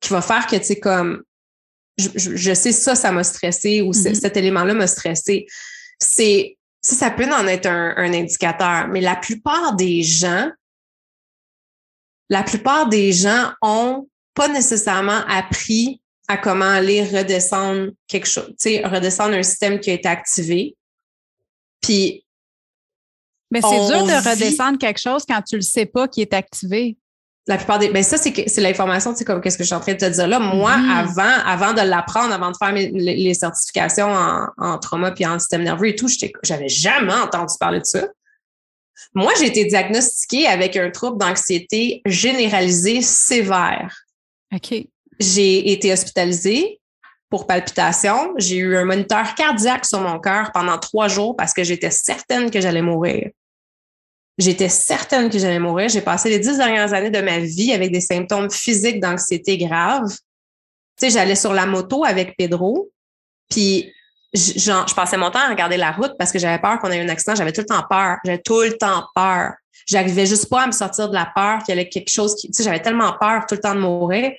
[0.00, 1.22] qui va faire que tu sais comme,
[1.96, 4.14] je, sais ça, ça m'a stressé ou mm-hmm.
[4.14, 5.46] cet élément-là m'a stressé.
[5.98, 8.88] C'est, ça, ça peut en être un, un, indicateur.
[8.88, 10.50] Mais la plupart des gens,
[12.28, 18.54] la plupart des gens ont pas nécessairement appris à comment aller redescendre quelque chose, tu
[18.58, 20.76] sais, redescendre un système qui a été activé.
[21.80, 22.24] Puis
[23.50, 26.96] mais c'est dur de redescendre quelque chose quand tu le sais pas qui est activé.
[27.46, 27.88] La plupart des.
[27.88, 30.28] Ben ça, c'est l'information, c'est comme qu'est-ce que je suis en train de te dire
[30.28, 30.38] là.
[30.38, 35.38] Moi, avant, avant de l'apprendre, avant de faire les, certifications en, en, trauma puis en
[35.38, 36.08] système nerveux et tout,
[36.42, 38.06] j'avais jamais entendu parler de ça.
[39.14, 44.04] Moi, j'ai été diagnostiquée avec un trouble d'anxiété généralisé sévère.
[44.54, 44.74] OK.
[45.18, 46.80] J'ai été hospitalisée
[47.30, 48.34] pour palpitation.
[48.36, 52.50] J'ai eu un moniteur cardiaque sur mon cœur pendant trois jours parce que j'étais certaine
[52.50, 53.30] que j'allais mourir.
[54.40, 55.90] J'étais certaine que j'allais mourir.
[55.90, 60.08] J'ai passé les dix dernières années de ma vie avec des symptômes physiques d'anxiété grave.
[60.08, 60.16] Tu
[61.06, 62.90] sais, j'allais sur la moto avec Pedro,
[63.50, 63.92] puis
[64.32, 67.08] je, passais mon temps à regarder la route parce que j'avais peur qu'on ait un
[67.10, 67.34] accident.
[67.34, 68.16] J'avais tout le temps peur.
[68.24, 69.52] J'avais tout le temps peur.
[69.86, 72.46] J'arrivais juste pas à me sortir de la peur qu'il y avait quelque chose qui,
[72.46, 74.32] tu sais, j'avais tellement peur tout le temps de mourir.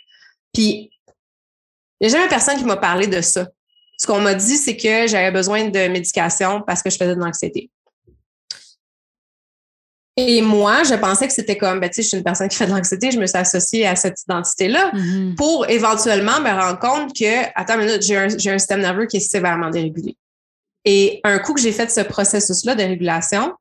[0.51, 0.89] Puis,
[1.99, 3.45] il n'y a jamais personne qui m'a parlé de ça.
[3.99, 7.19] Ce qu'on m'a dit, c'est que j'avais besoin de médication parce que je faisais de
[7.19, 7.69] l'anxiété.
[10.17, 12.57] Et moi, je pensais que c'était comme, ben, tu sais, je suis une personne qui
[12.57, 15.35] fait de l'anxiété, je me suis associée à cette identité-là mm-hmm.
[15.35, 19.17] pour éventuellement me rendre compte que, attends une minute, j'ai un, un, système nerveux qui
[19.17, 20.17] est sévèrement dérégulé.
[20.83, 23.53] Et un coup que j'ai fait ce processus-là de régulation,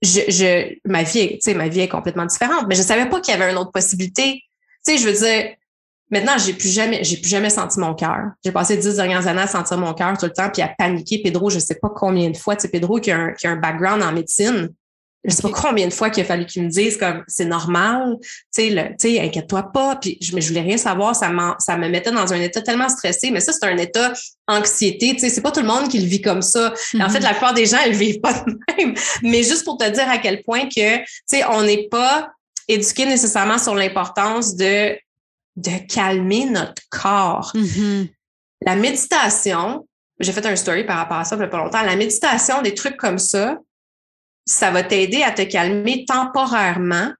[0.00, 3.20] je, je, ma vie, tu sais, ma vie est complètement différente, mais je savais pas
[3.20, 4.42] qu'il y avait une autre possibilité.
[4.86, 5.56] Tu sais, je veux dire,
[6.10, 8.32] Maintenant, j'ai plus jamais, j'ai plus jamais senti mon cœur.
[8.44, 11.20] J'ai passé dix dernières années à sentir mon cœur tout le temps, puis à paniquer.
[11.22, 12.54] Pedro, je sais pas combien de fois.
[12.54, 14.68] Tu sais, Pedro qui a, un, qui a un background en médecine,
[15.24, 18.16] je sais pas combien de fois qu'il a fallu qu'il me dise comme c'est normal,
[18.54, 19.96] tu sais, inquiète-toi pas.
[19.96, 23.30] Puis je, je voulais rien savoir, ça, ça me mettait dans un état tellement stressé.
[23.30, 24.12] Mais ça, c'est un état
[24.46, 25.14] anxiété.
[25.14, 26.74] Tu sais, c'est pas tout le monde qui le vit comme ça.
[27.00, 27.22] En fait, mm-hmm.
[27.22, 28.94] la plupart des gens, ils le vivent pas de même.
[29.22, 32.30] Mais juste pour te dire à quel point que, tu sais, on n'est pas
[32.68, 34.96] éduqué nécessairement sur l'importance de
[35.56, 37.52] de calmer notre corps.
[37.54, 38.08] Mm-hmm.
[38.66, 39.86] La méditation,
[40.18, 41.82] j'ai fait un story par rapport à ça il n'y a pas longtemps.
[41.82, 43.58] La méditation, des trucs comme ça,
[44.46, 47.12] ça va t'aider à te calmer temporairement,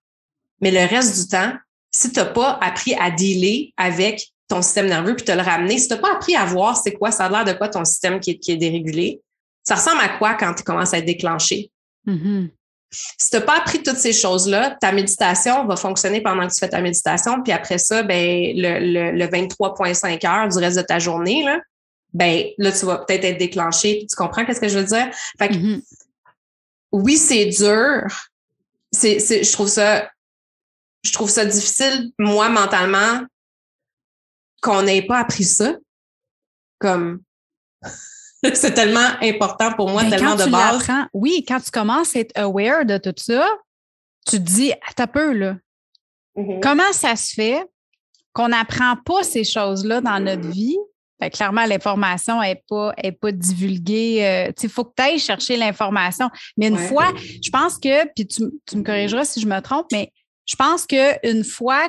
[0.61, 1.53] mais le reste du temps,
[1.91, 5.79] si tu n'as pas appris à dealer avec ton système nerveux puis te le ramener,
[5.79, 7.85] si tu n'as pas appris à voir c'est quoi, ça a l'air de quoi ton
[7.85, 9.21] système qui est, qui est dérégulé,
[9.63, 11.71] ça ressemble à quoi quand tu commences à être déclenché?
[12.07, 12.51] Mm-hmm.
[12.91, 16.59] Si tu n'as pas appris toutes ces choses-là, ta méditation va fonctionner pendant que tu
[16.59, 20.99] fais ta méditation, puis après ça, ben, le, le, 23,5 heures du reste de ta
[20.99, 21.59] journée, là,
[22.13, 24.07] ben, là, tu vas peut-être être déclenché.
[24.09, 25.09] Tu comprends qu'est-ce que je veux dire?
[25.39, 25.83] Fait que, mm-hmm.
[26.95, 28.07] Oui, c'est dur.
[28.93, 30.09] C'est, je trouve ça,
[31.03, 33.27] je trouve ça difficile, moi, mentalement,
[34.63, 35.75] qu'on n'ait pas appris ça.
[36.79, 37.21] Comme,
[38.55, 40.89] c'est tellement important pour moi, tellement de base.
[41.13, 43.49] Oui, quand tu commences à être aware de tout ça,
[44.25, 45.57] tu te dis, à ta peu, là.
[46.37, 46.61] Mm-hmm.
[46.61, 47.67] Comment ça se fait
[48.33, 50.79] qu'on n'apprend pas ces choses-là dans notre vie,
[51.31, 54.25] clairement, l'information n'est pas, est pas divulguée.
[54.25, 56.31] Euh, il faut que tu ailles chercher l'information.
[56.57, 59.87] Mais une fois, je pense que, puis tu, tu, me corrigeras si je me trompe,
[59.93, 60.13] mais
[60.47, 61.89] je pense qu'une fois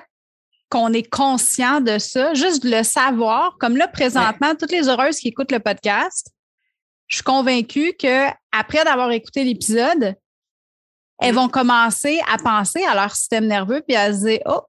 [0.70, 5.18] qu'on est conscient de ça, juste de le savoir, comme là, présentement, toutes les heureuses
[5.18, 6.32] qui écoutent le podcast,
[7.08, 10.16] je suis convaincue que après d'avoir écouté l'épisode,
[11.20, 11.36] elles mm-hmm.
[11.36, 14.62] vont commencer à penser à leur système nerveux puis à se dire Oh,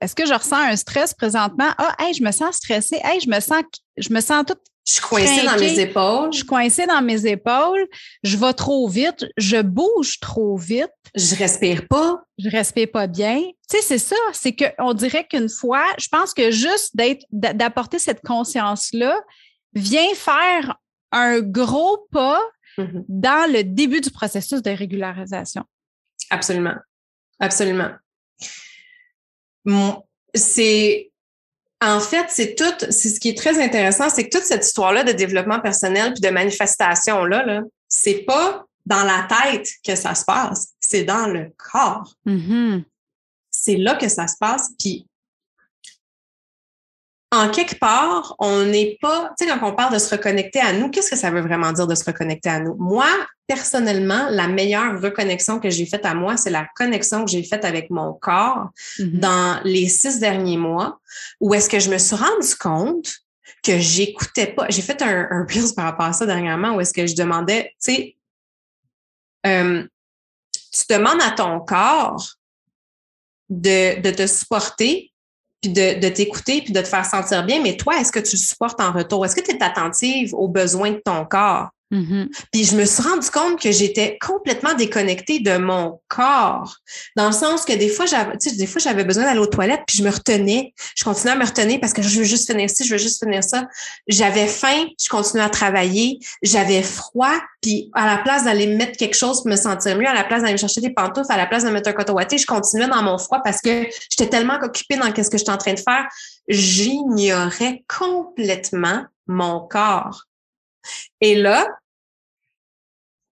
[0.00, 1.70] est-ce que je ressens un stress présentement?
[1.78, 3.00] Ah, hey, je me sens stressée.
[3.02, 3.62] Hey, je me sens,
[3.96, 4.60] je me sens toute.
[4.86, 6.32] Je suis coincée dans mes épaules.
[6.32, 7.86] Je suis coincée dans mes épaules.
[8.22, 9.26] Je vais trop vite.
[9.36, 10.92] Je bouge trop vite.
[11.16, 12.22] Je respire pas.
[12.38, 13.40] Je respire pas bien.
[13.68, 14.16] Tu sais, c'est ça.
[14.32, 19.18] C'est qu'on dirait qu'une fois, je pense que juste d'être, d'apporter cette conscience-là
[19.74, 20.76] vient faire
[21.10, 22.40] un gros pas
[22.78, 23.04] mm-hmm.
[23.08, 25.64] dans le début du processus de régularisation.
[26.30, 26.76] Absolument.
[27.40, 27.90] Absolument.
[30.34, 31.10] C'est
[31.82, 35.04] en fait, c'est tout, c'est ce qui est très intéressant, c'est que toute cette histoire-là
[35.04, 40.24] de développement personnel puis de manifestation-là, -là, c'est pas dans la tête que ça se
[40.24, 42.14] passe, c'est dans le corps.
[42.26, 42.84] Mm-hmm.
[43.50, 44.70] C'est là que ça se passe.
[44.78, 45.06] Puis
[47.36, 50.72] en quelque part, on n'est pas, tu sais, quand on parle de se reconnecter à
[50.72, 52.74] nous, qu'est-ce que ça veut vraiment dire de se reconnecter à nous?
[52.78, 53.06] Moi,
[53.46, 57.64] personnellement, la meilleure reconnexion que j'ai faite à moi, c'est la connexion que j'ai faite
[57.64, 59.18] avec mon corps mm-hmm.
[59.18, 61.00] dans les six derniers mois,
[61.40, 63.08] où est-ce que je me suis rendu compte
[63.62, 64.66] que j'écoutais pas.
[64.68, 65.46] J'ai fait un, un
[65.76, 68.16] par rapport à ça dernièrement, où est-ce que je demandais, tu sais,
[69.46, 69.84] euh,
[70.72, 72.34] tu demandes à ton corps
[73.48, 75.12] de, de te supporter
[75.68, 77.62] de, t'écouter, puis de te faire sentir bien.
[77.62, 79.24] Mais toi, est-ce que tu supportes en retour?
[79.24, 81.70] Est-ce que tu es attentive aux besoins de ton corps?
[81.92, 82.28] Mm-hmm.
[82.52, 86.76] Puis je me suis rendu compte que j'étais complètement déconnectée de mon corps,
[87.16, 89.98] dans le sens que des fois, j'avais, des fois, j'avais besoin d'aller aux toilettes, puis
[89.98, 90.74] je me retenais.
[90.96, 93.22] Je continuais à me retenir parce que je veux juste finir ci, je veux juste
[93.22, 93.68] finir ça.
[94.08, 96.18] J'avais faim, je continuais à travailler.
[96.42, 100.14] J'avais froid, puis à la place d'aller mettre quelque chose pour me sentir mieux, à
[100.14, 102.46] la place d'aller me chercher des pantoufles, à la place de mettre un coton je
[102.46, 105.74] continuais dans mon froid parce que j'étais tellement occupée dans ce que j'étais en train
[105.74, 106.06] de faire,
[106.48, 110.26] j'ignorais complètement mon corps.
[111.20, 111.66] Et là,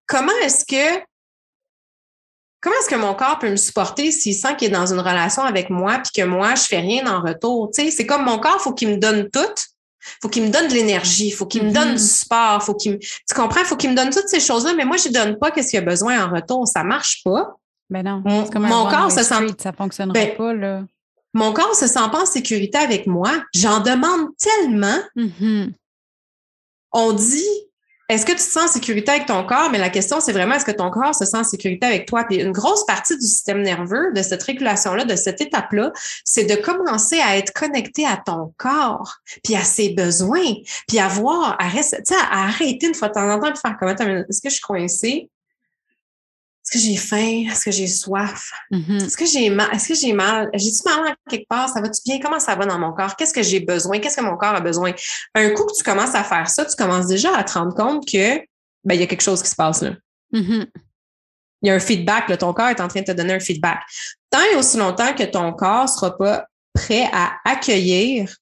[0.06, 1.00] comment est-ce que
[2.60, 5.42] comment est-ce que mon corps peut me supporter s'il sent qu'il est dans une relation
[5.42, 7.70] avec moi puis que moi je fais rien en retour?
[7.72, 9.40] Tu sais, c'est comme mon corps, faut qu'il me donne tout.
[10.20, 11.98] Faut qu'il me donne de l'énergie, faut qu'il me donne mm-hmm.
[11.98, 14.84] du sport, faut qu'il me, tu comprends, faut qu'il me donne toutes ces choses-là, mais
[14.84, 17.56] moi je donne pas qu'est-ce qu'il a besoin en retour, ça marche pas.
[17.88, 18.44] Ben non, mon,
[18.86, 20.82] corps se sent ça fonctionnerait ben, pas là.
[21.32, 24.98] Mon corps se sent pas en sécurité avec moi, j'en demande tellement.
[25.16, 25.72] Mm-hmm.
[26.94, 27.44] On dit
[28.10, 29.70] est-ce que tu te sens en sécurité avec ton corps?
[29.70, 32.24] Mais la question, c'est vraiment est-ce que ton corps se sent en sécurité avec toi?
[32.24, 35.90] Puis une grosse partie du système nerveux, de cette régulation-là, de cette étape-là,
[36.22, 40.52] c'est de commencer à être connecté à ton corps, puis à ses besoins,
[40.86, 41.66] puis à voir, à,
[42.30, 45.30] arrêter une fois de temps en temps de faire comment est-ce que je suis coincée?
[46.64, 47.44] Est-ce que j'ai faim?
[47.50, 48.50] Est-ce que j'ai soif?
[48.72, 49.04] Mm-hmm.
[49.04, 49.68] Est-ce que j'ai mal?
[49.74, 50.48] Est-ce que j'ai mal?
[50.54, 51.68] J'ai-tu mal quelque part?
[51.68, 52.18] Ça va-tu bien?
[52.20, 53.16] Comment ça va dans mon corps?
[53.16, 53.98] Qu'est-ce que j'ai besoin?
[53.98, 54.92] Qu'est-ce que mon corps a besoin?
[55.34, 58.10] Un coup que tu commences à faire ça, tu commences déjà à te rendre compte
[58.10, 58.38] que
[58.82, 59.90] ben, il y a quelque chose qui se passe là.
[60.32, 60.66] Mm-hmm.
[61.62, 62.30] Il y a un feedback.
[62.30, 63.80] Là, ton corps est en train de te donner un feedback.
[64.30, 68.34] Tant et aussi longtemps que ton corps ne sera pas prêt à accueillir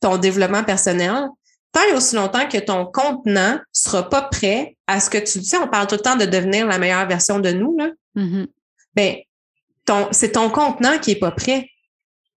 [0.00, 1.28] ton développement personnel,
[1.74, 5.56] tant et aussi longtemps que ton contenant sera pas prêt à ce que tu sais,
[5.58, 7.90] on parle tout le temps de devenir la meilleure version de nous, là.
[8.16, 8.46] Mm-hmm.
[8.94, 9.16] Ben,
[9.84, 11.68] ton, c'est ton contenant qui est pas prêt.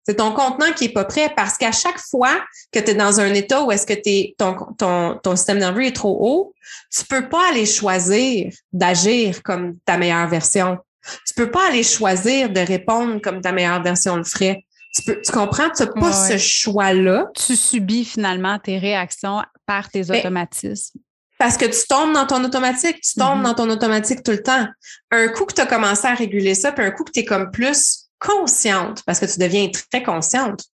[0.04, 2.40] C'est ton contenant qui est pas prêt parce qu'à chaque fois
[2.72, 5.84] que tu es dans un état où est-ce que t'es, ton, ton, ton système nerveux
[5.84, 6.54] est trop haut,
[6.96, 10.78] tu peux pas aller choisir d'agir comme ta meilleure version.
[11.26, 14.64] Tu peux pas aller choisir de répondre comme ta meilleure version le ferait.
[15.04, 15.70] Tu, comprends?
[15.70, 17.26] Tu n'as pas ce choix-là.
[17.34, 21.00] Tu subis finalement tes réactions par tes ben, automatismes.
[21.38, 23.42] Parce que tu tombes dans ton automatique, tu tombes mm-hmm.
[23.42, 24.66] dans ton automatique tout le temps.
[25.10, 27.24] Un coup que tu as commencé à réguler ça, puis un coup que tu es
[27.24, 30.64] comme plus consciente, parce que tu deviens très consciente.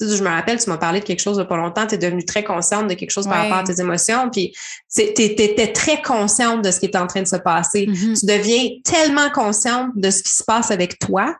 [0.00, 2.24] je me rappelle, tu m'as parlé de quelque chose de pas longtemps, tu es devenue
[2.24, 4.54] très consciente de quelque chose par rapport à tes émotions, puis
[4.94, 7.86] tu étais très consciente de ce qui est en train de se passer.
[7.86, 8.20] Mm-hmm.
[8.20, 11.36] Tu deviens tellement consciente de ce qui se passe avec toi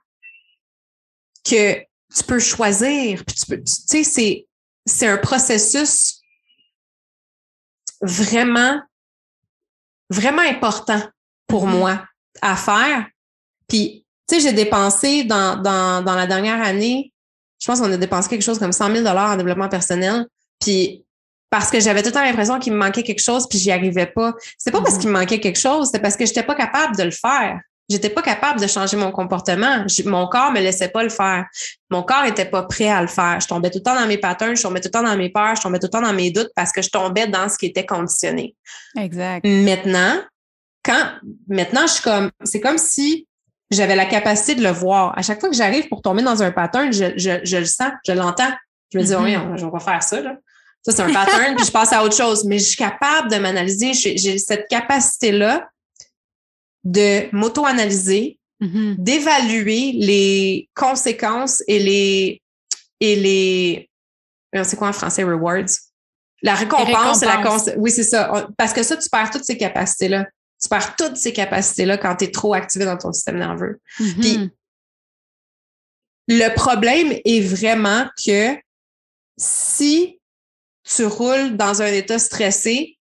[1.49, 1.77] que
[2.15, 3.25] tu peux choisir.
[3.25, 4.47] Puis tu peux, tu sais, c'est,
[4.87, 6.21] c'est un processus
[8.01, 8.81] vraiment,
[10.11, 11.03] vraiment important
[11.47, 11.79] pour mm-hmm.
[11.79, 12.05] moi
[12.43, 13.07] à faire.
[13.69, 17.13] Puis, tu sais, j'ai dépensé dans, dans, dans la dernière année,
[17.59, 20.27] je pense qu'on a dépensé quelque chose comme 100 000 en développement personnel.
[20.61, 21.05] Puis,
[21.51, 24.07] parce que j'avais tout le temps l'impression qu'il me manquait quelque chose, puis j'y arrivais
[24.07, 24.35] pas.
[24.59, 25.01] C'est pas parce mm-hmm.
[25.01, 27.61] qu'il me manquait quelque chose, c'est parce que j'étais pas capable de le faire.
[27.89, 29.85] J'étais pas capable de changer mon comportement.
[30.07, 31.45] mon corps me laissait pas le faire.
[31.91, 33.39] Mon corps était pas prêt à le faire.
[33.41, 35.29] Je tombais tout le temps dans mes patterns, je tombais tout le temps dans mes
[35.29, 37.59] peurs, je tombais tout le temps dans mes doutes parce que je tombais dans ce
[37.59, 38.57] qui était conditionné.
[38.99, 39.45] Exact.
[39.47, 40.19] Maintenant,
[40.83, 41.13] quand,
[41.47, 43.27] maintenant, je suis comme, c'est comme si
[43.71, 45.17] j'avais la capacité de le voir.
[45.19, 48.13] À chaque fois que j'arrive pour tomber dans un pattern, je, je, le sens, je
[48.13, 48.53] l'entends.
[48.93, 49.59] Je me dis, oui, mm-hmm.
[49.59, 50.37] je vais pas faire ça, là.
[50.83, 52.45] Ça, c'est un pattern, puis je passe à autre chose.
[52.45, 53.95] Mais je suis capable de m'analyser.
[53.95, 55.67] J'ai cette capacité-là
[56.85, 58.97] de m'auto-analyser, mm-hmm.
[58.99, 62.43] d'évaluer les conséquences et les
[63.01, 63.91] et les
[64.63, 65.67] c'est quoi en français rewards?
[66.43, 67.43] La récompense, la
[67.79, 68.49] oui c'est ça.
[68.57, 70.27] Parce que ça tu perds toutes ces capacités là
[70.63, 73.81] tu perds toutes ces capacités là quand tu es trop activé dans ton système nerveux.
[73.99, 74.21] Mm-hmm.
[74.21, 74.51] puis
[76.27, 78.57] le problème est vraiment que
[79.37, 80.21] si
[80.85, 82.99] tu roules dans un état stressé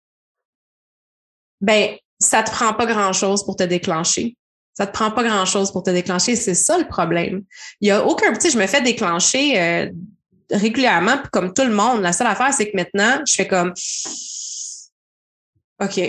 [1.61, 4.35] ben ça te prend pas grand-chose pour te déclencher.
[4.73, 6.35] Ça te prend pas grand-chose pour te déclencher.
[6.35, 7.43] C'est ça le problème.
[7.81, 9.89] Il y a aucun petit, je me fais déclencher euh,
[10.51, 12.01] régulièrement, comme tout le monde.
[12.01, 13.73] La seule affaire, c'est que maintenant, je fais comme
[15.81, 15.99] OK,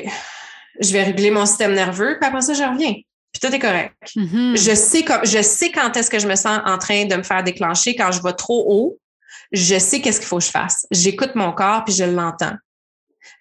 [0.81, 2.94] je vais régler mon système nerveux, puis après ça, je reviens.
[3.33, 3.94] Puis tout est correct.
[4.16, 4.57] Mm-hmm.
[4.57, 7.23] Je sais comme je sais quand est-ce que je me sens en train de me
[7.23, 8.99] faire déclencher quand je vais trop haut.
[9.53, 10.87] Je sais qu'est-ce qu'il faut que je fasse.
[10.90, 12.57] J'écoute mon corps puis je l'entends.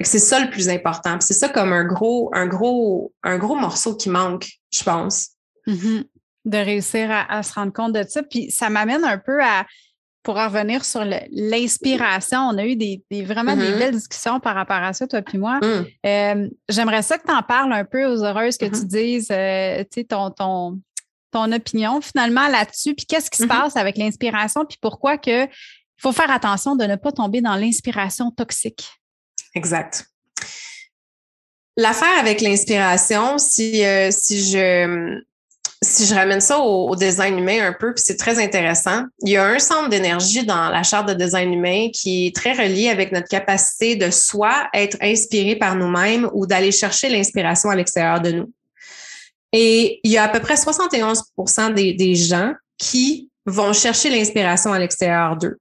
[0.01, 1.19] C'est ça le plus important.
[1.19, 5.29] C'est ça comme un gros, un gros, un gros morceau qui manque, je pense.
[5.67, 6.03] Mm-hmm.
[6.45, 8.23] De réussir à, se rendre compte de ça.
[8.23, 9.65] Puis ça m'amène un peu à,
[10.23, 13.79] pour revenir sur l'inspiration, on a eu des, vraiment des mm-hmm.
[13.79, 15.60] belles discussions par rapport à ça, toi puis moi.
[15.60, 15.86] Mm.
[16.05, 18.88] Euh, j'aimerais ça que tu en parles un peu aux heureuses, que tu mm-hmm.
[18.88, 20.81] dises euh, ton, ton,
[21.31, 26.01] ton opinion finalement là-dessus, puis qu'est-ce qui se passe avec l'inspiration, puis pourquoi que il
[26.01, 28.88] faut faire attention de ne pas tomber dans l'inspiration toxique.
[29.58, 30.06] Exact.
[31.78, 35.20] L'affaire avec l'inspiration, si, euh, si je
[35.84, 39.38] si je ramène ça au, design humain un peu, puis c'est très intéressant, il y
[39.38, 43.12] a un centre d'énergie dans la charte de design humain qui est très relié avec
[43.12, 48.32] notre capacité de soit être inspiré par nous-mêmes ou d'aller chercher l'inspiration à l'extérieur de
[48.32, 48.52] nous.
[49.54, 51.24] Et il y a à peu près 71
[51.76, 55.58] des, des gens qui vont chercher l'inspiration à l'extérieur d'eux.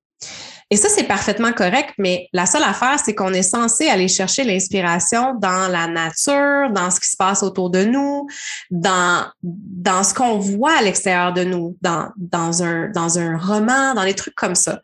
[0.70, 4.42] Et ça, c'est parfaitement correct, mais la seule affaire, c'est qu'on est censé aller chercher
[4.42, 8.26] l'inspiration dans la nature, dans ce qui se passe autour de nous,
[8.70, 13.94] dans, dans ce qu'on voit à l'extérieur de nous, dans, dans, un, dans un roman,
[13.94, 14.80] dans des trucs comme ça.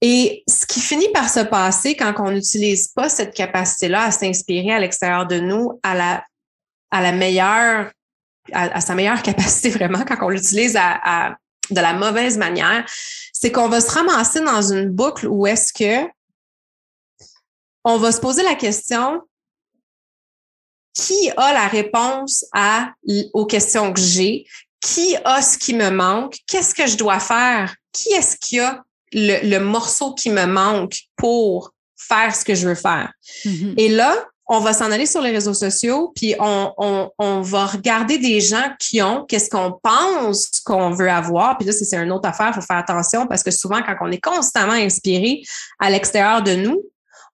[0.00, 4.72] Et ce qui finit par se passer quand on n'utilise pas cette capacité-là à s'inspirer
[4.72, 6.24] à l'extérieur de nous à la,
[6.90, 7.92] à la meilleure,
[8.52, 11.36] à, sa meilleure capacité vraiment, quand on l'utilise à,
[11.70, 12.84] de la mauvaise manière,
[13.42, 16.08] c'est qu'on va se ramasser dans une boucle où est-ce que
[17.82, 19.20] on va se poser la question
[20.94, 22.92] qui a la réponse à,
[23.32, 24.46] aux questions que j'ai?
[24.80, 26.36] Qui a ce qui me manque?
[26.46, 27.74] Qu'est-ce que je dois faire?
[27.90, 32.76] Qui est-ce qui a le, morceau qui me manque pour faire ce que je veux
[32.76, 33.12] faire?
[33.44, 33.74] Mm-hmm.
[33.76, 37.10] Et là, on va s'en aller sur les réseaux sociaux, puis on,
[37.42, 41.56] va regarder des gens qui ont qu'est-ce qu'on pense qu'on veut avoir.
[41.58, 44.10] Puis là, c'est une autre affaire, il faut faire attention parce que souvent, quand on
[44.10, 45.42] est constamment inspiré
[45.78, 46.82] à l'extérieur de nous,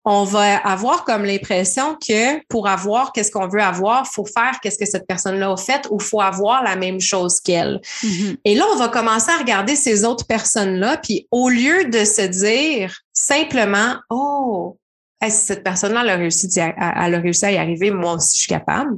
[0.05, 4.79] on va avoir comme l'impression que pour avoir qu'est-ce qu'on veut avoir, faut faire qu'est-ce
[4.79, 7.81] que cette personne-là a fait ou faut avoir la même chose qu'elle.
[8.03, 8.37] Mm-hmm.
[8.45, 12.23] Et là, on va commencer à regarder ces autres personnes-là, puis au lieu de se
[12.23, 14.79] dire simplement, oh,
[15.23, 18.49] si cette personne-là a réussi, à, a réussi à y arriver, moi aussi, je suis
[18.49, 18.97] capable.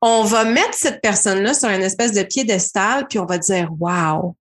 [0.00, 4.36] On va mettre cette personne-là sur une espèce de piédestal, puis on va dire, wow,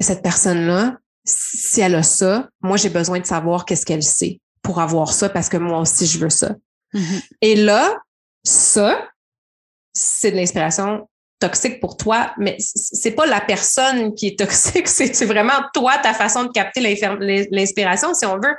[0.00, 4.80] cette personne-là, si elle a ça, moi, j'ai besoin de savoir qu'est-ce qu'elle sait pour
[4.80, 6.54] avoir ça parce que moi aussi, je veux ça.
[6.94, 7.22] Mm-hmm.
[7.40, 7.96] Et là,
[8.44, 9.08] ça,
[9.92, 15.24] c'est de l'inspiration toxique pour toi, mais c'est pas la personne qui est toxique, c'est
[15.24, 18.56] vraiment toi, ta façon de capter l'inspiration, si on veut.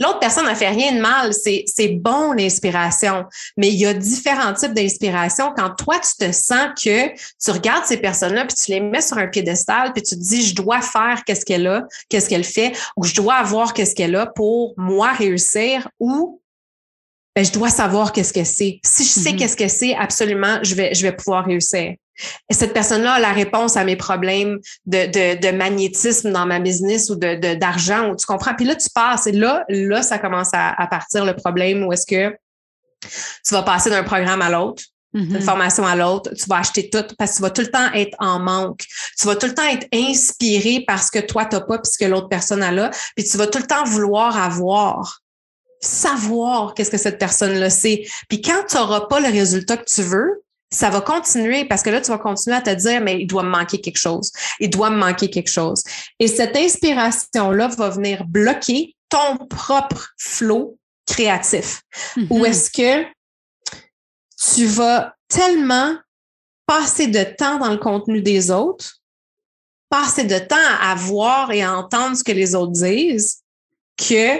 [0.00, 1.32] L'autre personne n'a fait rien de mal.
[1.32, 3.24] C'est bon l'inspiration.
[3.56, 5.52] Mais il y a différents types d'inspiration.
[5.56, 9.18] Quand toi, tu te sens que tu regardes ces personnes-là, puis tu les mets sur
[9.18, 12.72] un piédestal, puis tu te dis, je dois faire qu'est-ce qu'elle a, qu'est-ce qu'elle fait,
[12.96, 16.40] ou je dois avoir qu'est-ce qu'elle a pour moi réussir, ou
[17.34, 18.80] ben, je dois savoir qu'est-ce que c'est.
[18.82, 19.36] Si je sais mm-hmm.
[19.36, 21.94] qu'est-ce que c'est, absolument, je vais, je vais pouvoir réussir.
[22.48, 26.60] Et cette personne-là a la réponse à mes problèmes de, de, de magnétisme dans ma
[26.60, 28.54] business ou de d'argent, ou tu comprends?
[28.54, 31.92] Puis là, tu passes et là, là, ça commence à, à partir le problème où
[31.92, 32.36] est-ce que
[33.00, 34.82] tu vas passer d'un programme à l'autre,
[35.14, 35.42] d'une mm-hmm.
[35.42, 38.16] formation à l'autre, tu vas acheter tout parce que tu vas tout le temps être
[38.18, 38.84] en manque.
[39.18, 42.28] Tu vas tout le temps être inspiré parce que toi, tu n'as pas puisque l'autre
[42.28, 42.90] personne a là.
[43.16, 45.20] Puis tu vas tout le temps vouloir avoir
[45.80, 48.04] savoir qu'est-ce que cette personne-là sait.
[48.28, 50.42] Puis quand tu n'auras pas le résultat que tu veux,
[50.76, 53.42] ça va continuer parce que là, tu vas continuer à te dire, mais il doit
[53.42, 54.30] me manquer quelque chose.
[54.60, 55.82] Il doit me manquer quelque chose.
[56.18, 61.82] Et cette inspiration-là va venir bloquer ton propre flot créatif.
[62.16, 62.46] Ou mm-hmm.
[62.46, 63.06] est-ce que
[64.54, 65.96] tu vas tellement
[66.66, 69.00] passer de temps dans le contenu des autres,
[69.88, 73.42] passer de temps à voir et à entendre ce que les autres disent,
[73.96, 74.38] que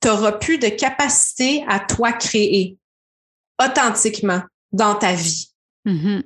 [0.00, 2.78] tu n'auras plus de capacité à toi créer
[3.62, 4.40] authentiquement
[4.72, 5.47] dans ta vie.
[5.88, 6.22] Mm-hmm.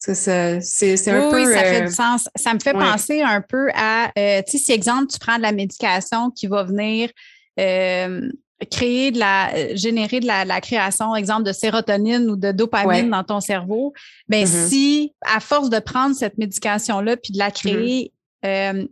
[0.00, 1.36] C'est un peu.
[1.36, 2.28] Oui, ça fait euh, du sens.
[2.34, 5.42] Ça me fait penser un peu à, euh, tu sais, si exemple, tu prends de
[5.42, 7.10] la médication qui va venir
[7.58, 8.30] euh,
[8.70, 13.40] créer de la, générer de la, création, exemple, de sérotonine ou de dopamine dans ton
[13.40, 13.92] cerveau,
[14.28, 14.68] ben mm-hmm.
[14.68, 18.12] si, à force de prendre cette médication-là puis de la créer,
[18.42, 18.88] mm-hmm.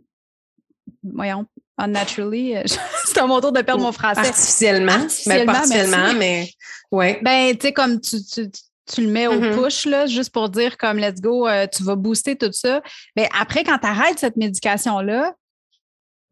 [1.03, 1.45] voyons,
[1.79, 2.53] unnaturally,
[3.05, 4.27] c'est à mon tour de perdre mon français.
[4.27, 6.51] Artificiellement, mais pas artificiellement, mais,
[6.91, 7.19] ouais.
[7.23, 8.47] Ben, tu sais, comme tu, tu
[8.89, 9.63] tu le mets au mm-hmm.
[9.63, 12.81] push, là, juste pour dire comme let's go, euh, tu vas booster tout ça.
[13.15, 15.35] Mais après, quand tu arrêtes cette médication-là,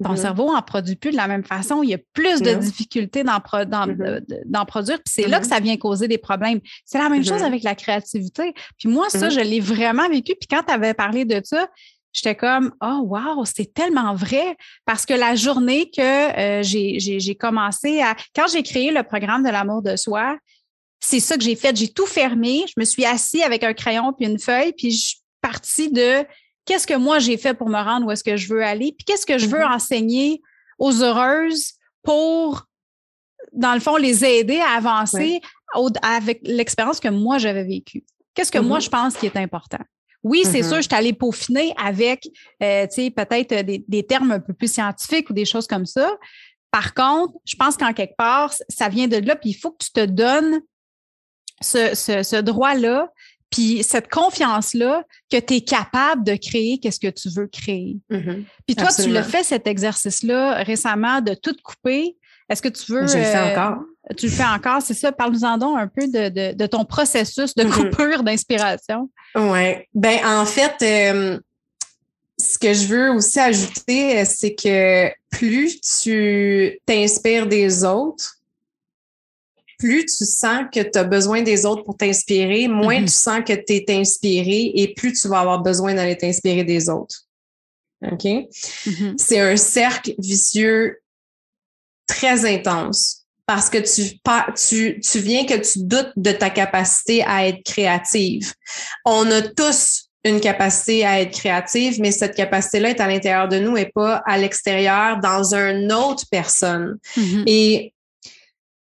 [0.04, 0.18] ton mm-hmm.
[0.18, 1.82] cerveau en produit plus de la même façon.
[1.82, 4.66] Il y a plus de difficultés d'en mm-hmm.
[4.66, 4.98] produire.
[4.98, 6.60] Puis c'est là que ça vient causer des problèmes.
[6.86, 8.54] C'est la même chose avec la créativité.
[8.78, 10.36] Puis moi, ça, je l'ai vraiment vécu.
[10.40, 11.68] Puis quand tu avais parlé de ça,
[12.14, 14.56] j'étais comme oh wow c'est tellement vrai
[14.86, 16.02] parce que la journée que
[16.62, 20.38] euh, j'ai commencé à quand j'ai créé le programme de l'amour de soi
[21.00, 21.76] c'est ça que j'ai fait.
[21.76, 22.66] J'ai tout fermé.
[22.68, 26.26] Je me suis assis avec un crayon puis une feuille, puis je suis partie de
[26.66, 29.06] qu'est-ce que moi j'ai fait pour me rendre où est-ce que je veux aller, puis
[29.06, 29.76] qu'est-ce que je veux mm-hmm.
[29.76, 30.42] enseigner
[30.80, 31.74] aux heureuses
[32.04, 32.66] pour,
[33.54, 35.42] dans le fond, les aider à avancer
[36.02, 38.04] avec l'expérience que moi j'avais vécue.
[38.34, 38.84] Qu'est-ce que moi mm-hmm.
[38.84, 39.80] je pense qui est important?
[40.24, 40.68] Oui, c'est mm-hmm.
[40.68, 42.28] sûr, je suis allée peaufiner avec,
[42.62, 45.86] euh, tu sais, peut-être des, des, termes un peu plus scientifiques ou des choses comme
[45.86, 46.12] ça.
[46.72, 49.86] Par contre, je pense qu'en quelque part, ça vient de là, puis il faut que
[49.86, 50.60] tu te donnes
[51.62, 53.10] ce, droit-là,
[53.50, 57.98] puis cette confiance-là que tu es capable de créer qu'est-ce que tu veux créer.
[58.12, 58.44] Mm-hmm.
[58.66, 62.18] Puis toi, tu le fais cet exercice-là récemment de tout couper.
[62.50, 63.08] Est-ce que tu veux.
[63.08, 63.84] Je le fais euh, encore.
[64.18, 65.12] Tu le fais encore, c'est ça?
[65.12, 67.90] Parle-nous-en donc un peu de, ton processus de mm-hmm.
[67.90, 69.10] coupure d'inspiration.
[69.36, 69.76] Oui.
[69.94, 71.40] Ben en fait, euh,
[72.40, 78.37] ce que je veux aussi ajouter, c'est que plus tu t'inspires des autres,
[79.78, 83.06] plus tu sens que tu as besoin des autres pour t'inspirer, moins mm-hmm.
[83.06, 86.90] tu sens que tu es inspiré et plus tu vas avoir besoin d'aller t'inspirer des
[86.90, 87.26] autres.
[88.04, 88.24] OK?
[88.24, 89.14] Mm-hmm.
[89.18, 90.98] C'est un cercle vicieux
[92.08, 94.20] très intense parce que tu,
[94.68, 98.54] tu, tu viens que tu doutes de ta capacité à être créative.
[99.06, 103.60] On a tous une capacité à être créative, mais cette capacité-là est à l'intérieur de
[103.60, 106.98] nous et pas à l'extérieur dans une autre personne.
[107.16, 107.44] Mm-hmm.
[107.48, 107.94] Et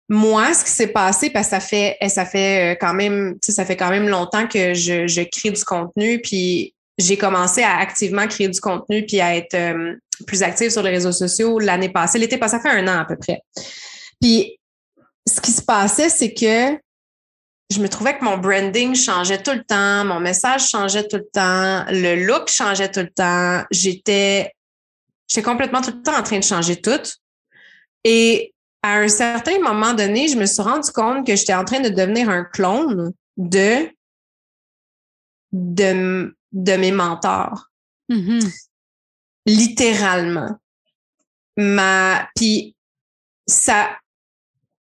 [0.09, 3.37] moi, ce qui s'est passé, parce que ça fait, eh, ça fait euh, quand même,
[3.41, 8.27] ça fait quand même longtemps que je, crée du contenu, puis j'ai commencé à activement
[8.27, 9.95] créer du contenu puis à être euh,
[10.27, 12.19] plus active sur les réseaux sociaux l'année passée.
[12.19, 13.41] L'été passé, ça fait un an à peu près.
[14.21, 14.59] Puis
[15.27, 16.77] ce qui se passait, c'est que
[17.71, 21.27] je me trouvais que mon branding changeait tout le temps, mon message changeait tout le
[21.33, 23.65] temps, le look changeait tout le temps.
[23.71, 24.51] J'étais,
[25.27, 27.01] j'étais complètement tout le temps en train de changer tout.
[28.03, 28.53] Et
[28.83, 31.89] à un certain moment donné, je me suis rendu compte que j'étais en train de
[31.89, 33.89] devenir un clone de,
[35.53, 37.69] de, de mes mentors.
[38.09, 38.53] Mm-hmm.
[39.45, 40.57] Littéralement.
[41.55, 42.75] Ma, puis
[43.47, 43.97] ça,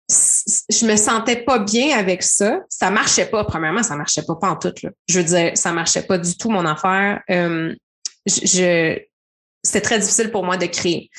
[0.08, 2.60] je me sentais pas bien avec ça.
[2.68, 3.44] Ça marchait pas.
[3.44, 4.72] Premièrement, ça marchait pas, pas en tout.
[4.82, 4.90] Là.
[5.08, 7.22] Je veux dire, ça marchait pas du tout mon affaire.
[7.30, 7.74] Euh,
[8.26, 8.98] je,
[9.62, 11.10] c'était très difficile pour moi de créer.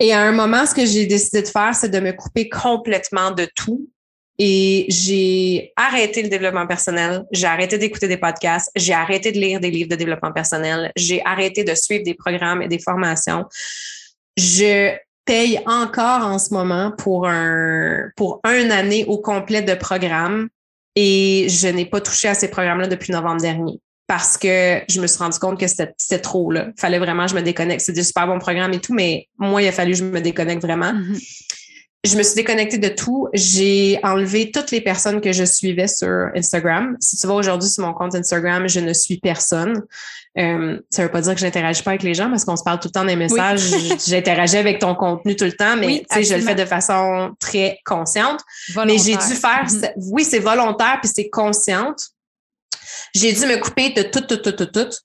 [0.00, 3.32] Et à un moment, ce que j'ai décidé de faire, c'est de me couper complètement
[3.32, 3.88] de tout.
[4.40, 9.58] Et j'ai arrêté le développement personnel, j'ai arrêté d'écouter des podcasts, j'ai arrêté de lire
[9.58, 13.46] des livres de développement personnel, j'ai arrêté de suivre des programmes et des formations.
[14.36, 14.94] Je
[15.24, 20.48] paye encore en ce moment pour un pour une année au complet de programme
[20.94, 25.06] et je n'ai pas touché à ces programmes-là depuis novembre dernier parce que je me
[25.06, 26.50] suis rendu compte que c'était trop.
[26.52, 27.82] Il fallait vraiment que je me déconnecte.
[27.82, 30.20] C'est des super bons programmes et tout, mais moi, il a fallu que je me
[30.20, 30.94] déconnecte vraiment.
[30.94, 31.44] Mm-hmm.
[32.04, 33.28] Je me suis déconnectée de tout.
[33.34, 36.96] J'ai enlevé toutes les personnes que je suivais sur Instagram.
[37.00, 39.82] Si tu vas aujourd'hui sur mon compte Instagram, je ne suis personne.
[40.38, 42.80] Euh, ça veut pas dire que j'interagis pas avec les gens parce qu'on se parle
[42.80, 43.60] tout le temps des messages.
[44.06, 48.40] J'interagis avec ton contenu tout le temps, mais je le fais de façon très consciente.
[48.86, 49.92] Mais j'ai dû faire, mm-hmm.
[50.12, 52.12] oui, c'est volontaire puis c'est consciente
[53.14, 54.96] j'ai dû me couper de tout, tout, tout, tout, tout.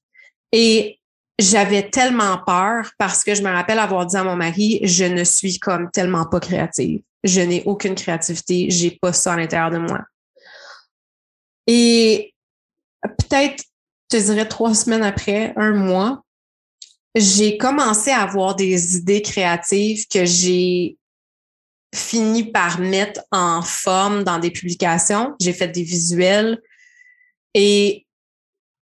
[0.52, 1.00] Et
[1.40, 5.24] j'avais tellement peur parce que je me rappelle avoir dit à mon mari, je ne
[5.24, 7.02] suis comme tellement pas créative.
[7.24, 8.68] Je n'ai aucune créativité.
[8.70, 10.02] J'ai pas ça à l'intérieur de moi.
[11.68, 12.34] Et
[13.02, 13.64] peut-être,
[14.12, 16.24] je dirais trois semaines après, un mois,
[17.16, 20.98] j'ai commencé à avoir des idées créatives que j'ai
[21.94, 25.36] fini par mettre en forme dans des publications.
[25.40, 26.60] J'ai fait des visuels.
[27.54, 28.06] Et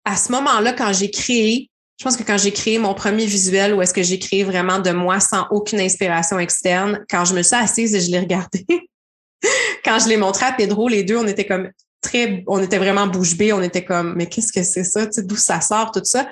[0.05, 3.73] à ce moment-là, quand j'ai créé, je pense que quand j'ai créé mon premier visuel,
[3.73, 7.41] où est-ce que j'ai créé vraiment de moi sans aucune inspiration externe, quand je me
[7.41, 8.65] suis assise et je l'ai regardé,
[9.85, 11.69] quand je l'ai montré à Pedro, les deux, on était comme
[12.01, 15.35] très, on était vraiment bouche bée, on était comme, mais qu'est-ce que c'est ça, d'où
[15.35, 16.29] ça sort, tout ça?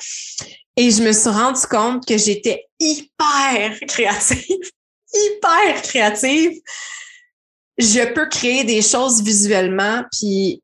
[0.75, 4.69] Et je me suis rendu compte que j'étais hyper créative,
[5.13, 6.59] hyper créative.
[7.77, 10.61] Je peux créer des choses visuellement, puis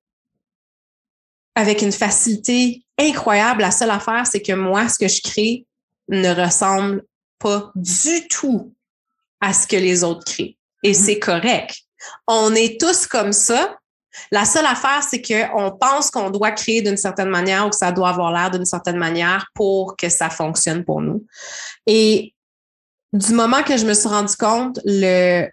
[1.59, 3.61] avec une facilité incroyable.
[3.61, 5.65] La seule affaire, c'est que moi, ce que je crée
[6.07, 7.03] ne ressemble
[7.37, 8.73] pas du tout
[9.41, 10.57] à ce que les autres créent.
[10.83, 11.05] Et mm-hmm.
[11.05, 11.75] c'est correct.
[12.27, 13.77] On est tous comme ça,
[14.31, 17.91] la seule affaire, c'est qu'on pense qu'on doit créer d'une certaine manière ou que ça
[17.91, 21.25] doit avoir l'air d'une certaine manière pour que ça fonctionne pour nous.
[21.87, 22.33] Et
[23.11, 25.47] du moment que je me suis rendu compte le,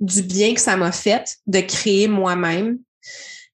[0.00, 2.78] du bien que ça m'a fait de créer moi-même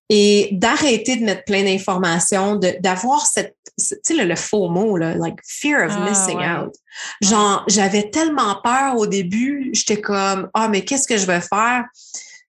[0.08, 5.38] et d'arrêter de mettre plein d'informations, d'avoir cette, tu sais, le, faux mot, là, like
[5.44, 6.74] fear of ah, missing out.
[7.20, 11.84] Genre, j'avais tellement peur au début, j'étais comme, ah, mais qu'est-ce que je vais faire?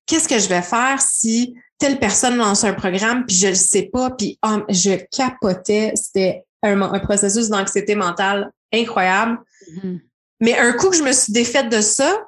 [0.05, 3.89] Qu'est-ce que je vais faire si telle personne lance un programme, puis je le sais
[3.91, 5.93] pas, puis oh, je capotais.
[5.95, 9.39] C'était un, processus d'anxiété mentale incroyable.
[9.72, 9.99] Mm-hmm.
[10.41, 12.22] Mais un coup que je me suis défaite de ça,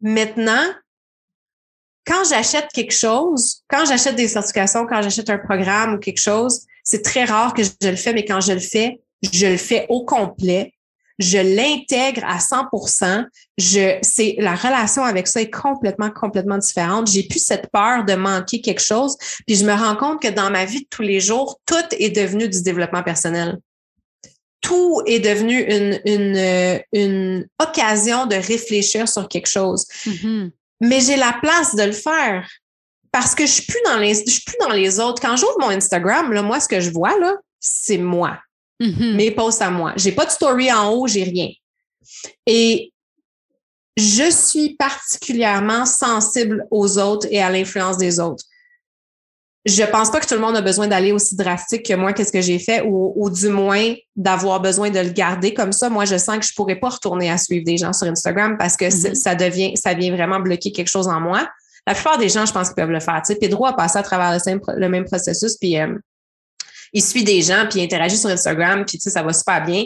[0.00, 0.64] maintenant,
[2.06, 6.60] quand j'achète quelque chose, quand j'achète des certifications, quand j'achète un programme ou quelque chose,
[6.84, 9.86] c'est très rare que je le fais, mais quand je le fais, je le fais
[9.88, 10.72] au complet
[11.18, 13.26] je l'intègre à 100%
[13.58, 17.10] je, c'est, la relation avec ça est complètement, complètement différente.
[17.10, 19.16] J'ai plus cette peur de manquer quelque chose.
[19.46, 22.10] Puis je me rends compte que dans ma vie de tous les jours, tout est
[22.10, 23.58] devenu du développement personnel.
[24.60, 29.86] Tout est devenu une, une, une occasion de réfléchir sur quelque chose.
[30.04, 30.50] Mm-hmm.
[30.80, 32.48] Mais j'ai la place de le faire
[33.10, 35.22] parce que je suis plus dans les, je suis plus dans les autres.
[35.22, 38.38] Quand j'ouvre mon Instagram, là, moi, ce que je vois, là, c'est moi.
[38.80, 39.14] Mm-hmm.
[39.14, 39.94] mes posts à moi.
[39.96, 41.48] J'ai pas de story en haut, j'ai rien.
[42.44, 42.92] Et
[43.96, 48.44] je suis particulièrement sensible aux autres et à l'influence des autres.
[49.66, 52.30] Je pense pas que tout le monde a besoin d'aller aussi drastique que moi, qu'est-ce
[52.30, 55.90] que j'ai fait, ou, du moins d'avoir besoin de le garder comme ça.
[55.90, 58.76] Moi, je sens que je pourrais pas retourner à suivre des gens sur Instagram parce
[58.76, 59.14] que mm-hmm.
[59.16, 61.48] ça devient, ça vient vraiment bloquer quelque chose en moi.
[61.84, 63.20] La plupart des gens, je pense qu'ils peuvent le faire.
[63.26, 64.38] Tu sais, Pedro a passé à travers
[64.76, 65.98] le, même processus, puis euh,
[66.92, 69.64] il suit des gens, puis il interagit sur Instagram, puis tu sais, ça va super
[69.64, 69.84] bien.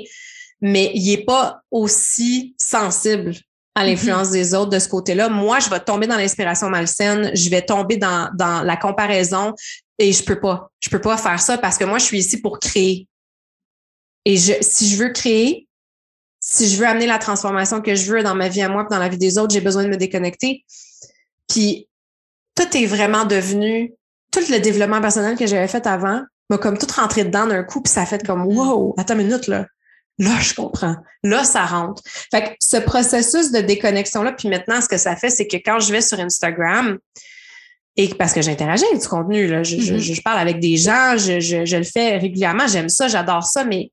[0.61, 3.35] Mais il n'est pas aussi sensible
[3.75, 4.33] à l'influence mm-hmm.
[4.33, 5.29] des autres de ce côté-là.
[5.29, 9.55] Moi, je vais tomber dans l'inspiration malsaine, je vais tomber dans, dans la comparaison
[9.99, 10.71] et je peux pas.
[10.81, 13.07] Je peux pas faire ça parce que moi, je suis ici pour créer.
[14.25, 15.69] Et je, si je veux créer,
[16.41, 18.99] si je veux amener la transformation que je veux dans ma vie à moi dans
[18.99, 20.65] la vie des autres, j'ai besoin de me déconnecter.
[21.49, 21.89] Puis
[22.55, 23.95] tout est vraiment devenu,
[24.31, 27.81] tout le développement personnel que j'avais fait avant m'a comme tout rentré dedans d'un coup,
[27.81, 28.57] puis ça a fait comme mm.
[28.57, 29.67] Wow, attends une minute, là.
[30.21, 30.97] Là, je comprends.
[31.23, 32.03] Là, ça rentre.
[32.31, 35.81] Fait que ce processus de déconnexion-là, puis maintenant, ce que ça fait, c'est que quand
[35.81, 36.99] je vais sur Instagram,
[37.97, 40.23] et parce que j'interagis avec du contenu, là, je, je, mm-hmm.
[40.23, 43.91] parle avec des gens, je, je le fais régulièrement, j'aime ça, j'adore ça, mais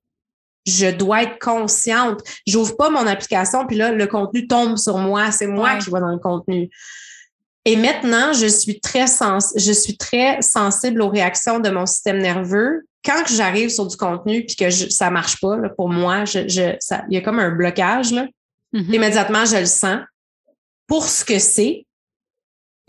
[0.68, 2.22] je dois être consciente.
[2.46, 5.32] J'ouvre pas mon application, puis là, le contenu tombe sur moi.
[5.32, 6.70] C'est moi qui vois dans le contenu.
[7.64, 12.18] Et maintenant, je suis très sens je suis très sensible aux réactions de mon système
[12.18, 12.86] nerveux.
[13.08, 16.76] Quand j'arrive sur du contenu puis que je, ça marche pas, pour moi, je, je,
[16.80, 18.12] ça, il y a comme un blocage.
[18.12, 18.28] Là.
[18.74, 18.93] Mm-hmm.
[18.93, 19.99] Immédiatement, je le sens
[20.88, 21.88] pour ce que c'est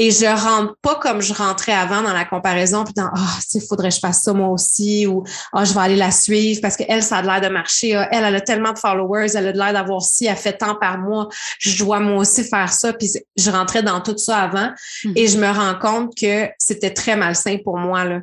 [0.00, 3.60] et je rentre pas comme je rentrais avant dans la comparaison, puis dans Ah, il
[3.60, 6.76] faudrait que je fasse ça moi aussi, ou Ah, je vais aller la suivre parce
[6.76, 7.96] qu'elle, ça a l'air de marcher.
[7.96, 10.76] Ah, elle, elle a tellement de followers, elle a l'air d'avoir si, elle fait tant
[10.76, 12.92] par mois, je dois moi aussi faire ça.
[12.92, 14.70] Puis je rentrais dans tout ça avant
[15.16, 18.04] et je me rends compte que c'était très malsain pour moi.
[18.04, 18.20] Là.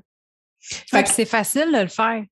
[0.89, 2.23] Fait que c'est facile de le faire.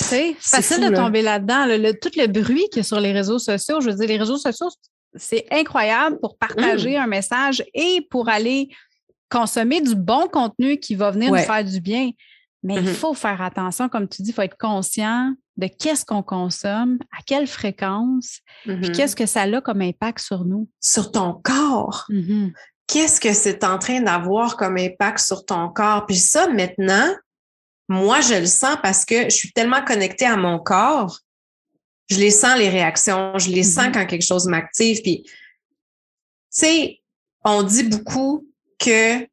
[0.00, 1.66] C'est facile de tomber là-dedans.
[2.00, 4.38] tout le bruit qu'il y a sur les réseaux sociaux, je veux dire, les réseaux
[4.38, 4.68] sociaux,
[5.14, 7.02] c'est incroyable pour partager mmh.
[7.02, 8.68] un message et pour aller
[9.30, 12.10] consommer du bon contenu qui va venir nous faire du bien.
[12.62, 16.04] Mais il mmh faut faire attention, comme tu dis, il faut être conscient de qu'est-ce
[16.04, 20.68] qu'on consomme, à quelle fréquence, puis mmh qu'est-ce que ça a comme impact sur nous.
[20.80, 22.06] Sur ton corps.
[22.88, 26.06] Qu'est-ce que c'est en train d'avoir comme impact sur ton corps?
[26.06, 27.14] Puis ça, maintenant,
[27.88, 31.20] moi, je le sens parce que je suis tellement connectée à mon corps
[32.08, 33.92] je les sens les réactions, je les sens mm-hmm.
[33.92, 35.02] quand quelque chose m'active.
[35.02, 35.32] Puis, tu
[36.50, 37.00] sais,
[37.44, 38.46] on dit beaucoup
[38.78, 39.26] que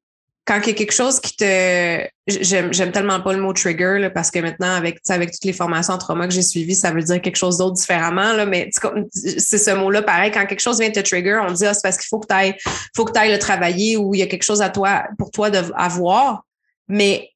[0.46, 2.08] quand il y a quelque chose qui te.
[2.28, 5.94] J'aime, tellement pas le mot trigger là, parce que maintenant, avec, avec toutes les formations
[5.94, 8.34] en trauma que j'ai suivies, ça veut dire quelque chose d'autre différemment.
[8.34, 10.32] Là, mais c'est ce mot-là, pareil.
[10.32, 12.34] Quand quelque chose vient te trigger, on dit ah, c'est parce qu'il faut que tu
[12.34, 12.56] ailles,
[12.96, 15.50] faut que ailles le travailler ou il y a quelque chose à toi pour toi
[15.50, 16.46] de, à voir.
[16.88, 17.30] Mais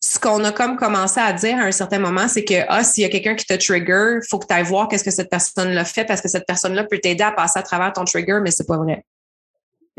[0.00, 3.02] ce qu'on a comme commencé à dire à un certain moment, c'est que ah, s'il
[3.02, 5.84] y a quelqu'un qui te trigger, faut que tu ailles voir qu'est-ce que cette personne-là
[5.84, 8.66] fait parce que cette personne-là peut t'aider à passer à travers ton trigger, mais c'est
[8.66, 9.04] pas vrai.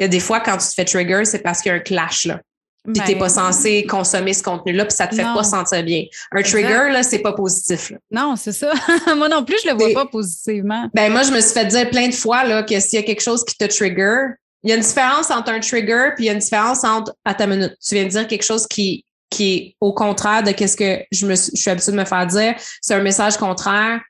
[0.02, 1.78] Il y a des fois, quand tu te fais trigger, c'est parce qu'il y a
[1.78, 2.42] un clash, là.
[2.84, 6.06] Puis t'es pas ben, censé consommer ce contenu-là, puis ça te fait pas sentir bien.
[6.32, 7.94] Un trigger, là, c'est pas positif.
[8.10, 8.74] Non, c'est ça.
[9.16, 10.90] moi non plus, je le vois pas positivement.
[10.96, 13.04] Ben moi, je me suis fait dire plein de fois là, que s'il y a
[13.04, 14.34] quelque chose qui te trigger,
[14.64, 17.14] il y a une différence entre un trigger puis il y a une différence entre
[17.24, 17.76] à ta minute.
[17.88, 21.28] Tu viens de dire quelque chose qui, qui est au contraire de ce que je,
[21.28, 22.56] me, je suis habituée de me faire dire.
[22.82, 24.02] C'est un message contraire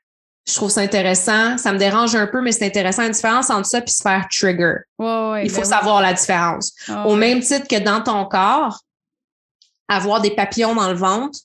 [0.48, 1.56] je trouve ça intéressant.
[1.56, 3.04] Ça me dérange un peu, mais c'est intéressant.
[3.04, 4.74] Une différence entre ça et se faire trigger.
[4.98, 6.72] Il faut ben savoir la différence.
[7.06, 8.80] Au même titre que dans ton corps,
[9.88, 11.38] avoir des papillons dans le ventre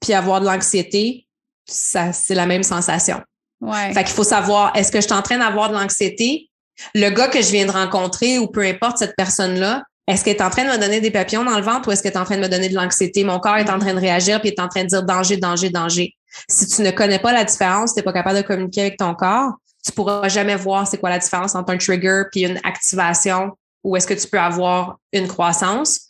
[0.00, 1.26] puis avoir de l'anxiété,
[1.66, 3.20] ça, c'est la même sensation.
[3.60, 3.92] Ouais.
[3.92, 6.48] Fait qu'il faut savoir, est-ce que je suis en train d'avoir de l'anxiété?
[6.94, 10.42] Le gars que je viens de rencontrer ou peu importe cette personne-là, est-ce qu'elle est
[10.42, 12.24] en train de me donner des papillons dans le ventre ou est-ce qu'elle est en
[12.24, 13.22] train de me donner de l'anxiété?
[13.22, 15.68] Mon corps est en train de réagir puis est en train de dire danger, danger,
[15.68, 16.14] danger.
[16.48, 19.14] Si tu ne connais pas la différence, tu n'es pas capable de communiquer avec ton
[19.14, 19.52] corps,
[19.84, 23.96] tu pourras jamais voir c'est quoi la différence entre un trigger puis une activation ou
[23.96, 26.06] est-ce que tu peux avoir une croissance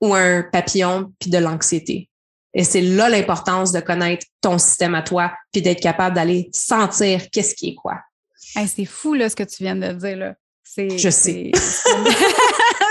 [0.00, 2.08] ou un papillon puis de l'anxiété.
[2.54, 7.30] Et c'est là l'importance de connaître ton système à toi puis d'être capable d'aller sentir
[7.30, 8.00] qu'est-ce qui est quoi.
[8.36, 10.16] c'est fou là, ce que tu viens de dire.
[10.16, 10.34] Là.
[10.76, 11.50] Je sais.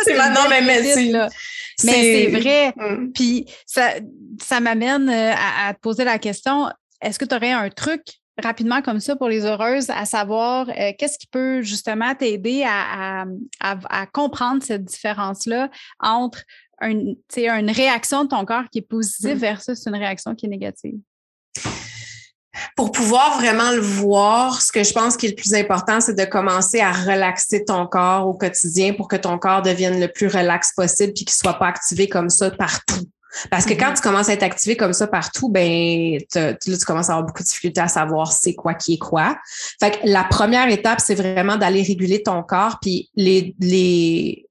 [0.03, 0.81] c'est maintenant, mais, mais
[1.83, 2.73] mais c'est vrai.
[2.75, 3.11] Mm.
[3.13, 3.93] Puis ça,
[4.41, 6.69] ça m'amène euh, à, te poser la question
[7.01, 8.01] est-ce que tu aurais un truc
[8.41, 13.25] rapidement comme ça pour les heureuses à savoir euh, qu'est-ce qui peut justement t'aider à,
[13.59, 15.69] à, comprendre cette différence-là
[15.99, 16.43] entre
[16.81, 19.39] une, une réaction de ton corps qui est positive mm.
[19.39, 20.99] versus une réaction qui est négative?
[22.75, 26.17] Pour pouvoir vraiment le voir, ce que je pense qui est le plus important, c'est
[26.17, 30.27] de commencer à relaxer ton corps au quotidien pour que ton corps devienne le plus
[30.27, 33.05] relax possible puis qu'il soit pas activé comme ça partout.
[33.49, 33.95] Parce que quand mm-hmm.
[33.95, 37.43] tu commences à être activé comme ça partout, ben là, tu commences à avoir beaucoup
[37.43, 39.37] de difficultés à savoir c'est quoi qui est quoi.
[39.79, 44.45] Fait que la première étape, c'est vraiment d'aller réguler ton corps, puis les, les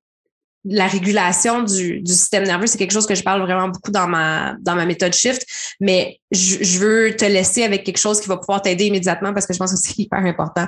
[0.64, 4.06] la régulation du, du système nerveux, c'est quelque chose que je parle vraiment beaucoup dans
[4.06, 5.46] ma, dans ma méthode Shift,
[5.80, 9.46] mais je, je veux te laisser avec quelque chose qui va pouvoir t'aider immédiatement parce
[9.46, 10.66] que je pense que c'est hyper important.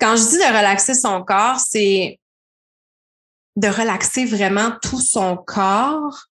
[0.00, 2.18] Quand je dis de relaxer son corps, c'est
[3.56, 6.26] de relaxer vraiment tout son corps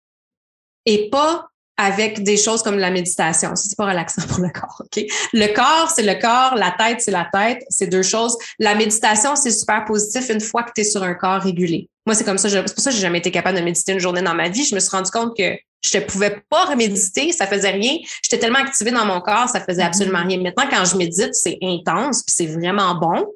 [0.87, 1.47] et pas
[1.77, 3.55] avec des choses comme la méditation.
[3.57, 5.05] C'est pas relaxant pour le corps, OK?
[5.33, 8.37] Le corps, c'est le corps, la tête, c'est la tête, c'est deux choses.
[8.59, 11.89] La méditation, c'est super positif une fois que tu es sur un corps régulé.
[12.07, 14.01] Moi, c'est comme ça, c'est pour ça que j'ai jamais été capable de méditer une
[14.01, 14.65] journée dans ma vie.
[14.65, 17.97] Je me suis rendu compte que je ne pouvais pas méditer, ça faisait rien.
[18.23, 20.29] J'étais tellement activée dans mon corps, ça faisait absolument mm-hmm.
[20.29, 20.43] rien.
[20.43, 23.27] Maintenant, quand je médite, c'est intense, puis c'est vraiment bon.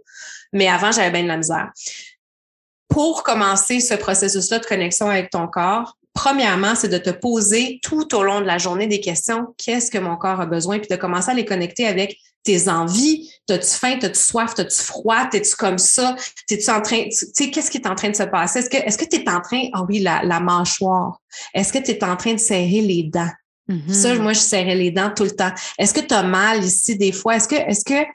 [0.53, 1.71] Mais avant, j'avais bien de la misère.
[2.89, 8.13] Pour commencer ce processus-là de connexion avec ton corps, premièrement, c'est de te poser tout
[8.17, 9.55] au long de la journée des questions.
[9.59, 10.79] Qu'est-ce que mon corps a besoin?
[10.79, 13.31] Puis de commencer à les connecter avec tes envies.
[13.47, 13.99] T'as-tu faim?
[14.01, 14.55] T'as-tu soif?
[14.55, 15.27] T'as-tu froid?
[15.27, 16.17] T'es-tu comme ça?
[16.49, 18.61] T'es-tu en train, tu sais, qu'est-ce qui est en train de se passer?
[18.61, 21.21] Est-ce que, est-ce que t'es en train, ah oui, la, la mâchoire.
[21.53, 23.31] Est-ce que tu es en train de serrer les dents?
[23.69, 23.93] Mm-hmm.
[23.93, 25.53] Ça, moi, je serrais les dents tout le temps.
[25.79, 27.37] Est-ce que tu as mal ici des fois?
[27.37, 28.07] Est-ce que, est-ce que,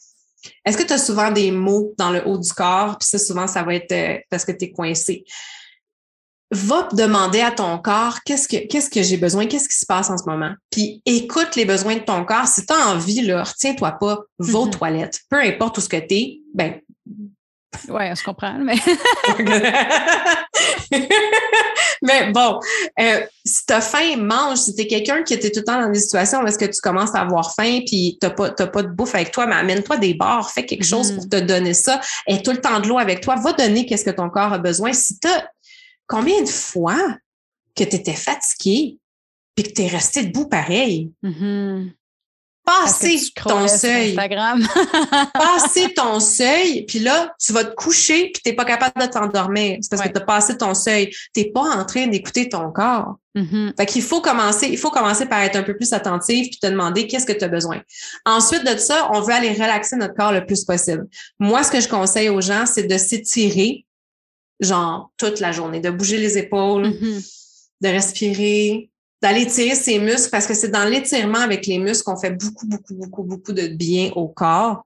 [0.65, 2.97] est-ce que tu as souvent des maux dans le haut du corps?
[2.97, 5.23] Puis ça, souvent, ça va être euh, parce que tu es coincé
[6.51, 10.09] va demander à ton corps qu'est-ce que qu'est-ce que j'ai besoin, qu'est-ce qui se passe
[10.09, 10.53] en ce moment.
[10.69, 12.47] Puis écoute les besoins de ton corps.
[12.47, 14.71] Si tu as envie, là, retiens-toi pas, va aux mm-hmm.
[14.71, 15.21] toilettes.
[15.29, 16.79] Peu importe où ce que tu es, ben.
[17.87, 18.75] Oui, je comprends, mais.
[22.01, 22.59] mais bon,
[22.99, 24.57] euh, si tu as faim, mange.
[24.57, 26.65] Si tu es quelqu'un qui était tout le temps dans des situations où est-ce que
[26.65, 29.55] tu commences à avoir faim puis tu n'as pas, pas de bouffe avec toi, mais
[29.55, 31.15] amène-toi des bars, fais quelque chose mm-hmm.
[31.15, 32.01] pour te donner ça.
[32.27, 33.35] Et tout le temps de l'eau avec toi.
[33.35, 34.91] Va donner qu'est-ce que ton corps a besoin.
[34.91, 35.29] Si tu
[36.11, 37.17] combien de fois
[37.73, 38.99] que tu étais fatigué
[39.55, 41.11] puis que tu es resté debout pareil?
[41.23, 41.93] Mm-hmm.
[42.63, 44.15] Passer ton seuil.
[45.33, 49.07] passer ton seuil, puis là, tu vas te coucher puis tu n'es pas capable de
[49.07, 49.77] t'endormir.
[49.81, 51.09] C'est parce que tu as passé ton seuil.
[51.33, 53.15] Tu n'es pas en train d'écouter ton corps.
[53.35, 53.77] Mm-hmm.
[53.77, 56.67] Fait qu'il faut commencer, il faut commencer par être un peu plus attentif puis te
[56.67, 57.81] demander qu'est-ce que tu as besoin.
[58.25, 61.07] Ensuite de ça, on veut aller relaxer notre corps le plus possible.
[61.39, 63.85] Moi, ce que je conseille aux gens, c'est de s'étirer
[64.61, 67.31] genre toute la journée, de bouger les épaules, mm-hmm.
[67.81, 68.91] de respirer,
[69.21, 72.67] d'aller tirer ses muscles parce que c'est dans l'étirement avec les muscles qu'on fait beaucoup,
[72.67, 74.83] beaucoup, beaucoup, beaucoup de bien au corps.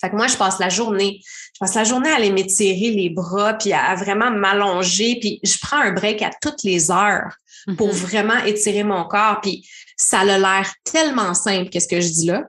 [0.00, 1.20] Fait que moi, je passe la journée.
[1.22, 5.56] Je passe la journée à aller m'étirer les bras, puis à, vraiment m'allonger, puis je
[5.60, 7.36] prends un break à toutes les heures
[7.78, 7.92] pour mm-hmm.
[7.92, 9.40] vraiment étirer mon corps.
[9.40, 12.44] Puis ça a l'air tellement simple, qu'est-ce que je dis là.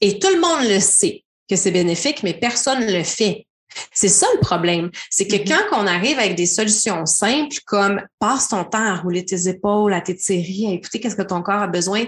[0.00, 3.46] Et tout le monde le sait que c'est bénéfique, mais personne ne le fait.
[3.92, 4.90] C'est ça le problème.
[5.10, 5.68] C'est que mm-hmm.
[5.70, 9.92] quand on arrive avec des solutions simples, comme passe ton temps à rouler tes épaules,
[9.92, 12.04] à t'étirer, à écouter qu'est-ce que ton corps a besoin,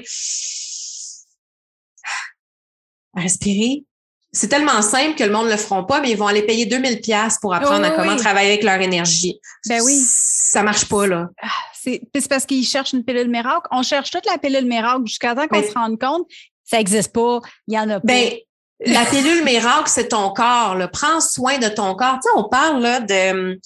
[3.17, 3.85] à respirer,
[4.33, 6.67] c'est tellement simple que le monde ne le feront pas, mais ils vont aller payer
[6.67, 9.41] 2000 pièces pour apprendre à comment travailler avec leur énergie.
[9.67, 9.99] Ben oui.
[9.99, 11.29] Ça marche pas, là.
[11.41, 13.67] Ah, c'est parce qu'ils cherchent une pilule miracle.
[13.71, 16.27] On cherche toute la pilule miracle jusqu'à temps qu'on se rende compte
[16.67, 18.07] ça n'existe pas, il y en a pas.
[18.07, 18.33] Ben,
[18.81, 20.75] la pilule miracle, c'est ton corps.
[20.75, 20.89] Là.
[20.89, 22.19] Prends soin de ton corps.
[22.23, 23.59] Tu sais, on parle là, de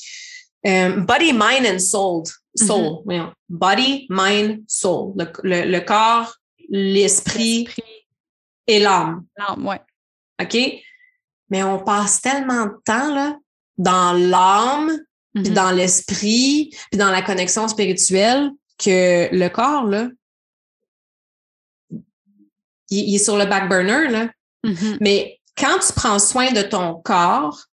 [0.67, 2.25] euh, body, mind and soul.
[2.55, 3.03] Soul.
[3.07, 3.33] Mm-hmm.
[3.49, 5.15] Body, mind, soul.
[5.43, 6.35] Le, corps,
[6.69, 7.69] l'esprit
[8.67, 9.25] et l'âme.
[9.37, 9.77] L'âme, oui.
[10.41, 10.83] OK?
[11.51, 13.37] Mais on passe tellement de temps là,
[13.79, 14.99] dans l'âme,
[15.35, 15.53] puis mm-hmm.
[15.53, 20.09] dans l'esprit, puis dans la connexion spirituelle que le corps, là,
[22.91, 24.29] il, est sur le back burner, là.
[24.65, 24.97] Mm-hmm.
[25.01, 27.65] Mais quand tu prends soin de ton corps,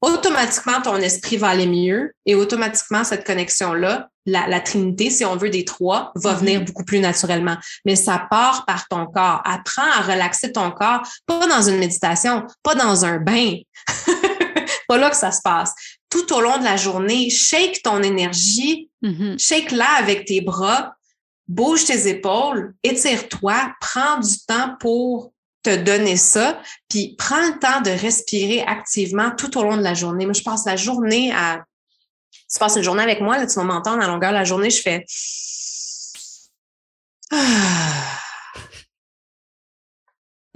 [0.00, 5.50] automatiquement, ton esprit va aller mieux et automatiquement, cette connexion-là, la, trinité, si on veut,
[5.50, 6.38] des trois, va mm-hmm.
[6.38, 7.56] venir beaucoup plus naturellement.
[7.84, 9.42] Mais ça part par ton corps.
[9.44, 13.56] Apprends à relaxer ton corps, pas dans une méditation, pas dans un bain.
[14.88, 15.74] pas là que ça se passe.
[16.08, 19.38] Tout au long de la journée, shake ton énergie, mm-hmm.
[19.38, 20.94] shake-la avec tes bras,
[21.48, 25.33] bouge tes épaules, étire-toi, prends du temps pour
[25.64, 29.94] te donner ça, puis prends le temps de respirer activement tout au long de la
[29.94, 30.26] journée.
[30.26, 31.64] Moi, je passe la journée à...
[32.52, 34.70] Tu passes une journée avec moi, là, tu vas m'entendre à longueur de la journée,
[34.70, 35.04] je fais...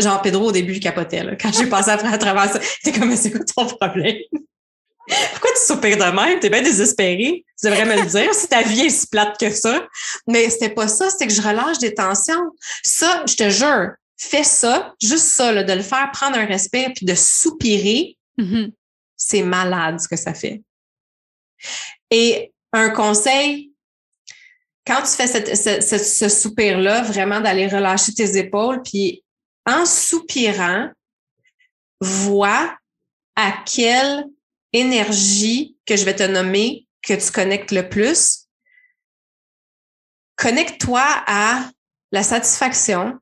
[0.00, 1.24] Genre, Pedro, au début, il capotait.
[1.24, 1.34] Là.
[1.34, 4.18] Quand j'ai passé à travers ça, t'es comme, c'est quoi ton problème?
[5.32, 6.38] Pourquoi tu soupires de même?
[6.38, 7.44] T'es bien désespéré.
[7.61, 9.88] Tu devrais me le dire si ta vie est si plate que ça.
[10.28, 12.52] Mais c'était pas ça, c'était que je relâche des tensions.
[12.84, 13.90] Ça, je te jure,
[14.27, 18.16] fais ça, juste ça, là, de le faire, prendre un respect puis de soupirer.
[18.39, 18.73] Mm-hmm.
[19.16, 20.62] C'est malade ce que ça fait.
[22.11, 23.73] Et un conseil,
[24.87, 29.25] quand tu fais ce soupir-là, vraiment d'aller relâcher tes épaules, puis
[29.66, 30.91] en soupirant,
[32.01, 32.77] vois
[33.37, 34.25] à quel
[34.73, 38.47] énergie que je vais te nommer que tu connectes le plus,
[40.37, 41.71] connecte-toi à
[42.12, 43.19] la satisfaction,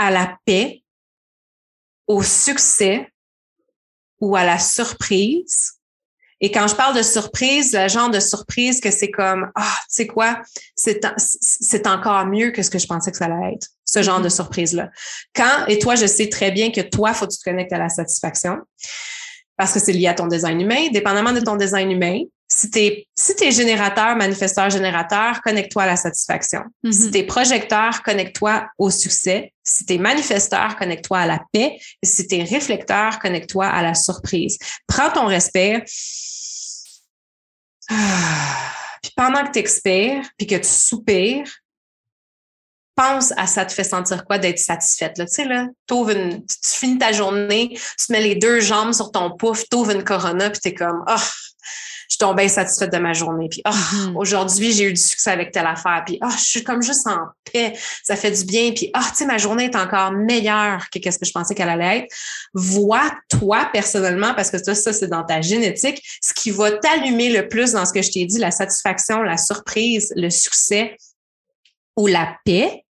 [0.00, 0.82] à la paix,
[2.06, 3.06] au succès
[4.18, 5.74] ou à la surprise.
[6.40, 9.86] Et quand je parle de surprise, le genre de surprise que c'est comme, ah, tu
[9.88, 10.40] sais quoi,
[10.74, 14.28] c'est, encore mieux que ce que je pensais que ça allait être, ce genre de
[14.28, 14.34] mm-hmm.
[14.34, 14.90] surprise-là.
[15.34, 17.78] Quand, et toi, je sais très bien que toi, faut que tu te connectes à
[17.78, 18.56] la satisfaction
[19.58, 20.88] parce que c'est lié à ton design humain.
[20.90, 22.22] Dépendamment de ton design humain,
[22.52, 26.62] si tu es, si es générateur, manifesteur, générateur, connecte-toi à la satisfaction.
[26.84, 26.92] Mm-hmm.
[26.92, 29.52] Si tu es projecteur, connecte-toi au succès.
[29.62, 31.78] Si tu es manifesteur, connecte-toi à la paix.
[32.02, 34.58] Et si tu es réflecteur, connecte-toi à la surprise.
[34.88, 35.84] Prends ton respect.
[37.88, 38.72] Ah.
[39.02, 41.48] Puis pendant que tu expires, puis que tu soupires,
[42.96, 45.16] pense à ça te fait sentir quoi d'être satisfaite.
[45.16, 45.24] Là.
[45.24, 49.36] Tu sais, là, une, tu finis ta journée, tu mets les deux jambes sur ton
[49.36, 51.14] pouf, tu ouvres une corona, puis tu es comme, oh,
[52.20, 53.48] tombée bien satisfaite de ma journée.
[53.48, 56.02] Puis, oh, aujourd'hui, j'ai eu du succès avec telle affaire.
[56.06, 57.18] Puis, oh, je suis comme juste en
[57.50, 57.72] paix.
[58.04, 58.72] Ça fait du bien.
[58.72, 61.68] Puis, oh, tu sais, ma journée est encore meilleure que qu'est-ce que je pensais qu'elle
[61.68, 62.14] allait être.
[62.54, 67.30] Vois toi personnellement, parce que ça, ça c'est dans ta génétique, ce qui va t'allumer
[67.30, 70.96] le plus dans ce que je t'ai dit, la satisfaction, la surprise, le succès
[71.96, 72.84] ou la paix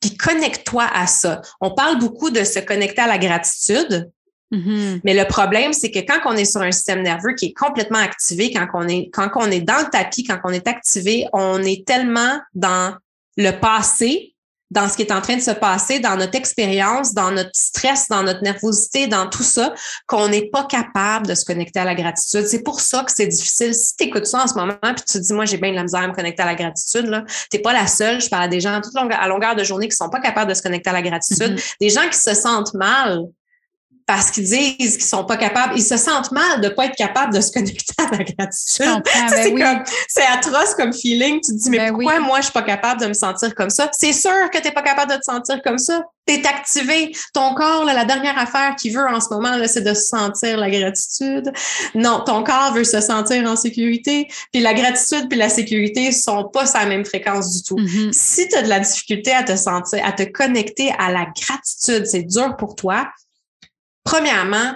[0.00, 1.40] puis connecte-toi à ça.
[1.60, 4.10] On parle beaucoup de se connecter à la gratitude,
[4.52, 5.00] mm-hmm.
[5.04, 7.98] mais le problème, c'est que quand on est sur un système nerveux qui est complètement
[7.98, 11.62] activé, quand on est, quand on est dans le tapis, quand on est activé, on
[11.62, 12.94] est tellement dans
[13.36, 14.32] le passé
[14.72, 18.08] dans ce qui est en train de se passer, dans notre expérience, dans notre stress,
[18.08, 19.74] dans notre nervosité, dans tout ça,
[20.06, 22.46] qu'on n'est pas capable de se connecter à la gratitude.
[22.46, 23.74] C'est pour ça que c'est difficile.
[23.74, 25.76] Si tu écoutes ça en ce moment, puis tu te dis, moi, j'ai bien de
[25.76, 28.22] la misère à me connecter à la gratitude, là, t'es pas la seule.
[28.22, 30.62] Je parle à des gens à, longueur de journée qui sont pas capables de se
[30.62, 31.54] connecter à la gratitude.
[31.54, 31.74] Mm-hmm.
[31.78, 33.26] Des gens qui se sentent mal
[34.12, 37.32] parce qu'ils disent qu'ils sont pas capables, ils se sentent mal de pas être capables
[37.32, 39.02] de se connecter à la gratitude.
[39.06, 41.40] Ben c'est atroce comme feeling.
[41.40, 43.70] Tu te dis, mais ben pourquoi moi, je suis pas capable de me sentir comme
[43.70, 43.88] ça?
[43.92, 46.02] C'est sûr que tu n'es pas capable de te sentir comme ça.
[46.26, 47.16] Tu es activé.
[47.32, 51.50] Ton corps, la dernière affaire qu'il veut en ce moment, c'est de sentir la gratitude.
[51.94, 54.28] Non, ton corps veut se sentir en sécurité.
[54.52, 57.76] Puis la gratitude puis la sécurité sont pas sur la même fréquence du tout.
[57.76, 58.12] Mm-hmm.
[58.12, 62.04] Si tu as de la difficulté à te sentir, à te connecter à la gratitude,
[62.04, 63.08] c'est dur pour toi,
[64.04, 64.74] premièrement,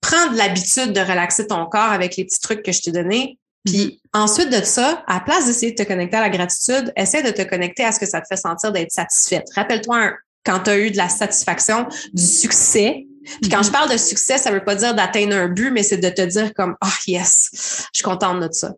[0.00, 3.38] prendre l'habitude de relaxer ton corps avec les petits trucs que je t'ai donnés.
[3.64, 4.20] Puis mm-hmm.
[4.20, 7.30] ensuite de ça, à la place d'essayer de te connecter à la gratitude, essaie de
[7.30, 9.46] te connecter à ce que ça te fait sentir d'être satisfaite.
[9.54, 10.12] Rappelle-toi
[10.44, 13.06] quand tu as eu de la satisfaction, du succès.
[13.42, 13.72] Puis quand je mm-hmm.
[13.72, 16.54] parle de succès, ça veut pas dire d'atteindre un but, mais c'est de te dire
[16.54, 17.50] comme ah oh, yes,
[17.92, 18.72] je suis contente de ça.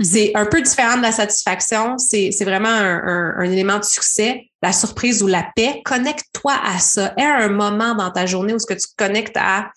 [0.00, 1.98] C'est un peu différent de la satisfaction.
[1.98, 5.82] C'est vraiment un, un, élément de succès, la surprise ou la paix.
[5.84, 7.14] Connecte-toi à ça.
[7.16, 9.70] Aie un moment dans ta journée où ce que tu connectes à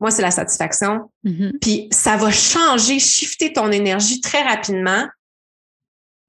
[0.00, 1.10] moi, c'est la satisfaction.
[1.24, 1.58] Mm-hmm.
[1.60, 5.06] Puis ça va changer, shifter ton énergie très rapidement,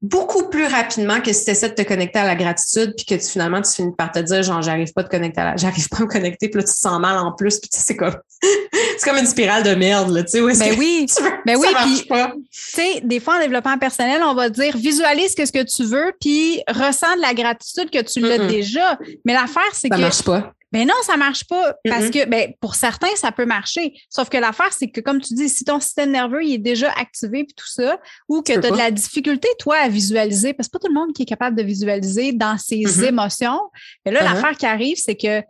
[0.10, 3.16] beaucoup plus rapidement que si tu essaies de te connecter à la gratitude, puis que
[3.16, 5.90] tu, finalement, tu finis par te dire, genre, j'arrive pas de connecter à la, j'arrive
[5.90, 8.16] pas à me connecter, puis là, tu te sens mal en plus, puis c'est comme,
[8.42, 11.06] c'est comme une spirale de merde, là, tu sais, ben oui,
[11.46, 15.52] ben oui, puis, tu sais, des fois, en développement personnel, on va dire, visualise ce
[15.52, 18.98] que tu veux, puis ressens de la gratitude que tu l'as déjà.
[19.26, 19.96] Mais l'affaire, c'est que.
[19.96, 20.54] Ça marche pas.
[20.74, 23.94] Mais non, ça marche pas parce que ben, pour certains, ça peut marcher.
[24.10, 26.92] Sauf que l'affaire, c'est que, comme tu dis, si ton système nerveux il est déjà
[26.92, 30.68] activé puis tout ça, ou que tu as de la difficulté, toi, à visualiser, parce
[30.68, 33.06] que pas tout le monde qui est capable de visualiser dans ses mm-hmm.
[33.06, 33.60] émotions.
[34.06, 34.34] Mais là, uh-huh.
[34.34, 35.42] l'affaire qui arrive, c'est que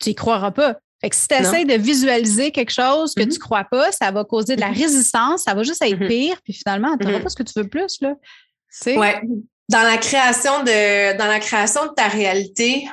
[0.00, 0.76] tu y croiras pas.
[1.00, 3.38] Fait que si tu essaies de visualiser quelque chose que tu mm-hmm.
[3.38, 4.82] crois pas, ça va causer de la mm-hmm.
[4.82, 7.68] résistance, ça va juste être pire, puis finalement, tu n'auras pas ce que tu veux
[7.68, 7.98] plus.
[8.00, 8.14] Là.
[8.86, 9.20] Ouais.
[9.68, 12.86] Dans la création de dans la création de ta réalité,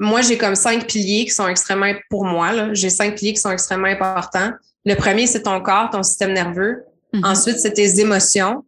[0.00, 3.50] moi, j'ai comme cinq piliers qui sont extrêmement, pour moi, j'ai cinq piliers qui sont
[3.50, 4.50] extrêmement importants.
[4.86, 6.82] Le premier, c'est ton corps, ton système nerveux.
[7.12, 7.26] Mm-hmm.
[7.26, 8.64] Ensuite, c'est tes émotions,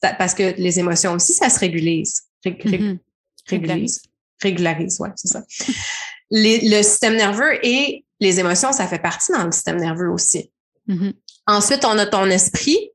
[0.00, 2.22] parce que les émotions aussi, ça se régulise.
[2.46, 2.98] Mm-hmm.
[3.48, 4.02] Régulise.
[4.40, 5.42] Régularise, ouais, c'est ça.
[6.30, 10.52] le système nerveux et les émotions, ça fait partie dans le système nerveux aussi.
[10.88, 11.14] Mm-hmm.
[11.48, 12.90] Ensuite, on a ton esprit.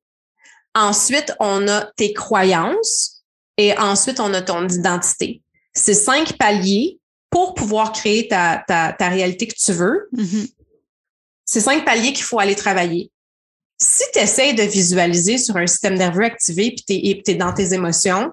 [0.73, 3.25] Ensuite, on a tes croyances.
[3.57, 5.41] Et ensuite, on a ton identité.
[5.73, 6.99] Ces cinq paliers
[7.35, 10.53] pour pouvoir créer ta, ta, réalité que tu veux, mm-hmm.
[11.43, 13.11] c'est cinq paliers qu'il faut aller travailler.
[13.77, 17.73] Si tu essaies de visualiser sur un système nerveux activé puis tu es, dans tes
[17.73, 18.31] émotions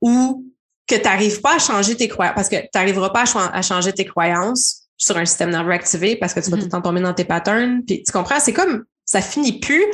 [0.00, 0.52] ou
[0.88, 3.22] que tu n'arrives pas à changer tes croyances, parce que tu n'arriveras pas
[3.52, 6.58] à, changer tes croyances sur un système nerveux activé parce que tu vas mm-hmm.
[6.58, 7.84] tout le temps tomber dans tes patterns.
[7.86, 9.84] Puis tu comprends, c'est comme ça finit plus.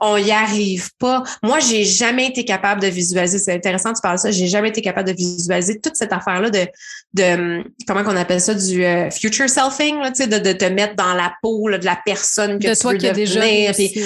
[0.00, 1.22] On y arrive pas.
[1.42, 3.38] Moi, j'ai jamais été capable de visualiser.
[3.38, 4.30] C'est intéressant, tu parles de ça.
[4.30, 6.66] J'ai jamais été capable de visualiser toute cette affaire-là de,
[7.12, 11.14] de comment qu'on appelle ça, du euh, future selfing, là, de, de te mettre dans
[11.14, 13.72] la peau de la personne que de tu toi veux qui devenir.
[13.74, 14.02] Déjà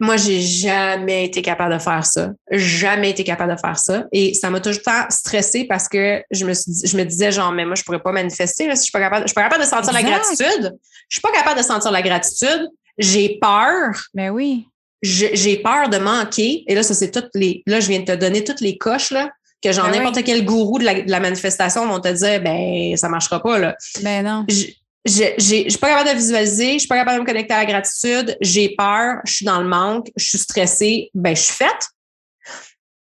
[0.00, 2.30] Moi, j'ai jamais été capable de faire ça.
[2.50, 4.04] Jamais été capable de faire ça.
[4.12, 7.74] Et ça m'a toujours stressé parce que je me je me disais genre, mais moi,
[7.74, 9.92] je pourrais pas manifester si je suis pas capable, je suis pas capable de sentir
[9.92, 10.72] la gratitude.
[11.08, 12.68] Je suis pas capable de sentir la gratitude
[12.98, 13.90] j'ai peur.
[14.14, 14.68] Mais ben oui.
[15.02, 16.64] J'ai peur de manquer.
[16.66, 17.62] Et là, ça, c'est toutes les.
[17.66, 19.30] Là, je viens de te donner toutes les coches, là,
[19.62, 23.42] que genre ben n'importe quel gourou de la, manifestation vont te dire, ben, ça marchera
[23.42, 23.76] pas, là.
[24.02, 24.46] Ben non.
[24.48, 27.66] Je suis pas capable de visualiser, je suis pas capable de me connecter à la
[27.66, 31.88] gratitude, j'ai peur, je suis dans le manque, je suis stressée, ben, je suis faite.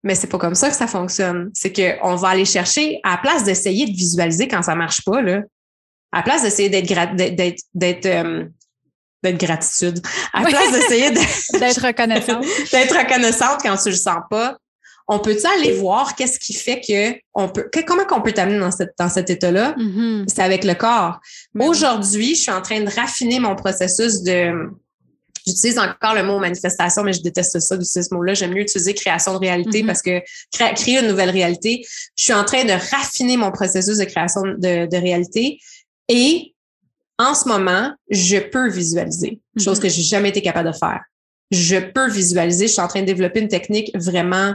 [0.02, 1.50] Mais c'est pas comme ça que ça fonctionne.
[1.52, 5.20] C'est qu'on va aller chercher, à la place d'essayer de visualiser quand ça marche pas,
[5.20, 5.42] là,
[6.12, 8.44] à la place d'essayer d'être d'être euh,
[9.22, 10.00] d'être gratitude.
[10.32, 11.10] À la place d'essayer
[11.58, 12.44] d'être reconnaissante.
[12.72, 14.56] d'être reconnaissante quand tu le sens pas.
[15.12, 18.70] On peut-tu aller voir qu'est-ce qui fait que on peut, comment qu'on peut t'amener dans,
[18.70, 19.74] cette, dans cet état-là?
[19.76, 20.24] Mm-hmm.
[20.28, 21.18] C'est avec le corps.
[21.58, 24.70] Aujourd'hui, je suis en train de raffiner mon processus de,
[25.46, 28.34] J'utilise encore le mot manifestation, mais je déteste ça d'utiliser ce mot-là.
[28.34, 29.86] J'aime mieux utiliser création de réalité mm-hmm.
[29.86, 30.20] parce que
[30.52, 31.82] créer une nouvelle réalité,
[32.16, 35.58] je suis en train de raffiner mon processus de création de, de réalité
[36.08, 36.54] et
[37.20, 39.82] en ce moment, je peux visualiser, chose mm-hmm.
[39.82, 41.00] que j'ai jamais été capable de faire.
[41.50, 44.54] Je peux visualiser, je suis en train de développer une technique vraiment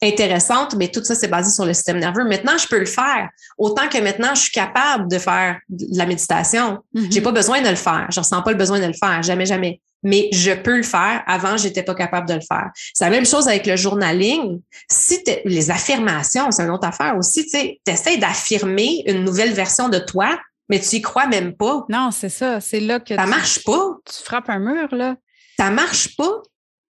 [0.00, 2.24] intéressante, mais tout ça, c'est basé sur le système nerveux.
[2.24, 3.28] Maintenant, je peux le faire.
[3.56, 6.78] Autant que maintenant, je suis capable de faire de la méditation.
[6.94, 7.12] Mm-hmm.
[7.12, 8.06] J'ai pas besoin de le faire.
[8.10, 9.20] Je ressens pas le besoin de le faire.
[9.24, 9.80] Jamais, jamais.
[10.04, 11.24] Mais je peux le faire.
[11.26, 12.70] Avant, j'étais pas capable de le faire.
[12.94, 14.60] C'est la même chose avec le journaling.
[14.88, 19.88] Si les affirmations, c'est une autre affaire aussi, tu sais, essaies d'affirmer une nouvelle version
[19.88, 20.38] de toi
[20.68, 21.84] mais tu y crois même pas.
[21.88, 22.60] Non, c'est ça.
[22.60, 23.14] C'est là que.
[23.14, 23.96] Ça marche pas.
[24.04, 25.16] Tu frappes un mur, là.
[25.58, 26.42] Ça marche pas.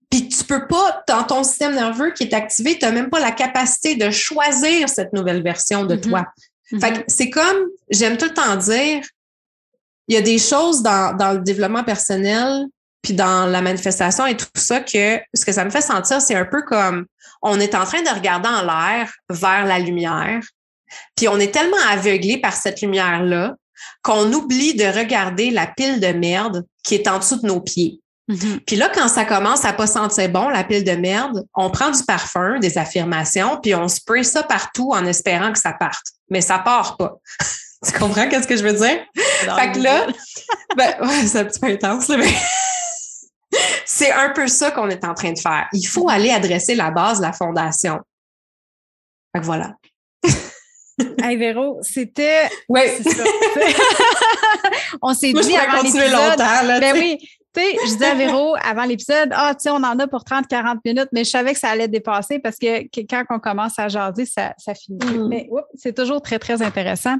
[0.09, 3.19] Puis tu peux pas, dans ton système nerveux qui est activé, tu n'as même pas
[3.19, 6.25] la capacité de choisir cette nouvelle version de toi.
[6.71, 6.81] Mm-hmm.
[6.81, 9.03] Fait que c'est comme, j'aime tout le temps dire,
[10.07, 12.65] il y a des choses dans, dans le développement personnel,
[13.03, 16.35] puis dans la manifestation et tout ça, que ce que ça me fait sentir, c'est
[16.35, 17.05] un peu comme
[17.41, 20.41] on est en train de regarder en l'air vers la lumière,
[21.15, 23.55] puis on est tellement aveuglé par cette lumière-là
[24.01, 28.01] qu'on oublie de regarder la pile de merde qui est en dessous de nos pieds.
[28.29, 28.59] Mm-hmm.
[28.65, 31.89] Puis là, quand ça commence à pas sentir bon, la pile de merde, on prend
[31.89, 36.05] du parfum, des affirmations, puis on spray ça partout en espérant que ça parte.
[36.29, 37.17] Mais ça part pas.
[37.85, 38.99] tu comprends qu'est-ce que je veux dire?
[39.13, 40.07] fait que là,
[40.77, 40.93] ben,
[41.25, 42.33] c'est un petit peu intense, là, mais
[43.85, 45.67] c'est un peu ça qu'on est en train de faire.
[45.73, 47.99] Il faut aller adresser la base la fondation.
[49.35, 49.73] Fait que voilà.
[51.23, 52.49] Hey Véro, c'était.
[52.67, 52.81] Oui.
[55.01, 56.37] on s'est dit avant l'épisode.
[56.37, 57.17] Ben oui,
[57.53, 60.21] tu sais, je disais à Véro avant l'épisode, ah, tu sais, on en a pour
[60.23, 63.87] 30-40 minutes, mais je savais que ça allait dépasser parce que, quand on commence à
[63.87, 64.99] jaser, ça, ça finit.
[64.99, 65.27] Mm.
[65.27, 67.15] Mais c'est toujours très, très intéressant.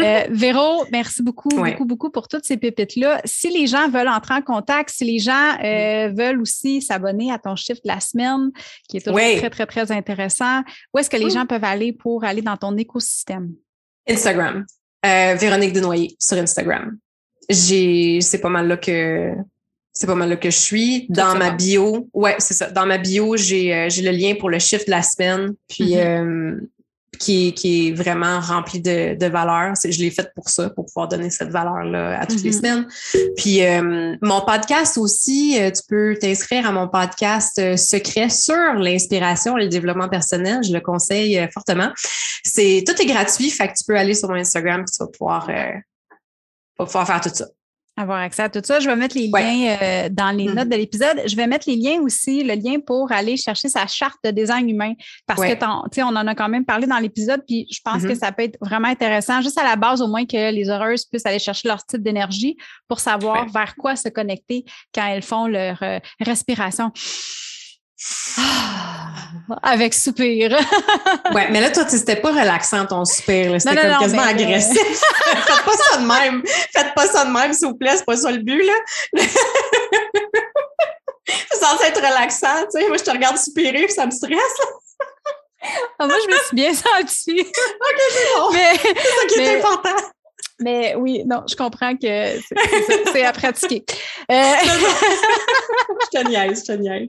[0.00, 3.22] Euh, Véro, merci beaucoup, beaucoup, beaucoup pour toutes ces pépites-là.
[3.24, 6.14] Si les gens veulent entrer en contact, si les gens euh, mm.
[6.14, 8.50] veulent aussi s'abonner à ton chiffre de la semaine,
[8.88, 10.60] qui est toujours très, très, très intéressant,
[10.92, 11.30] où est-ce que les mm.
[11.30, 13.52] gens peuvent aller pour aller dans ton écosystème?
[14.08, 14.66] Instagram.
[15.06, 16.98] Euh, Véronique Denoyer sur Instagram.
[17.48, 19.34] J'ai, c'est pas mal là que
[20.00, 21.06] c'est pas mal là que je suis.
[21.10, 22.70] Dans ma bio, ouais, c'est ça.
[22.70, 25.92] Dans ma bio, j'ai euh, j'ai le lien pour le chiffre de la semaine, puis
[25.92, 26.56] mm-hmm.
[26.56, 26.60] euh,
[27.18, 29.74] qui, qui est vraiment rempli de, de valeur.
[29.84, 32.56] Je l'ai fait pour ça, pour pouvoir donner cette valeur-là à toutes les mm-hmm.
[32.56, 32.86] semaines.
[33.36, 39.64] Puis euh, mon podcast aussi, tu peux t'inscrire à mon podcast secret sur l'inspiration et
[39.64, 40.60] le développement personnel.
[40.66, 41.90] Je le conseille fortement.
[42.42, 45.10] C'est tout est gratuit, fait que tu peux aller sur mon Instagram, puis tu vas
[45.10, 45.50] pouvoir,
[46.78, 47.44] pouvoir faire tout ça
[48.00, 48.80] avoir accès à tout ça.
[48.80, 50.54] Je vais mettre les liens euh, dans les mm-hmm.
[50.54, 51.22] notes de l'épisode.
[51.26, 54.68] Je vais mettre les liens aussi, le lien pour aller chercher sa charte de design
[54.68, 54.92] humain
[55.26, 55.54] parce que
[55.92, 58.18] tu on en a quand même parlé dans l'épisode, puis je pense que mm-hmm.
[58.18, 61.26] ça peut être vraiment intéressant, juste à la base au moins que les heureuses puissent
[61.26, 62.56] aller chercher leur type d'énergie
[62.88, 66.92] pour savoir vers quoi se connecter quand elles font leur euh, respiration.
[68.38, 68.89] Ah,
[69.62, 70.50] avec soupir.
[71.34, 73.60] ouais, mais là, toi, c'était pas relaxant ton soupir.
[73.60, 74.80] C'était comme quasiment agressif.
[75.24, 76.42] Faites pas ça de même.
[76.46, 77.96] Faites pas ça de même, s'il vous plaît.
[77.96, 78.74] C'est pas ça le but, là.
[81.26, 82.88] c'est censé être relaxant, tu sais.
[82.88, 84.36] Moi, je te regarde soupirer, ça me stresse.
[85.98, 87.40] Ah, moi, je me suis bien sentie.
[87.40, 88.50] OK, c'est bon.
[88.52, 89.96] Mais, c'est ça qui est important.
[90.60, 92.38] Mais oui, non, je comprends que
[93.12, 93.84] c'est à pratiquer.
[94.30, 94.34] Euh,
[96.12, 97.08] je te niaise, je te niaise.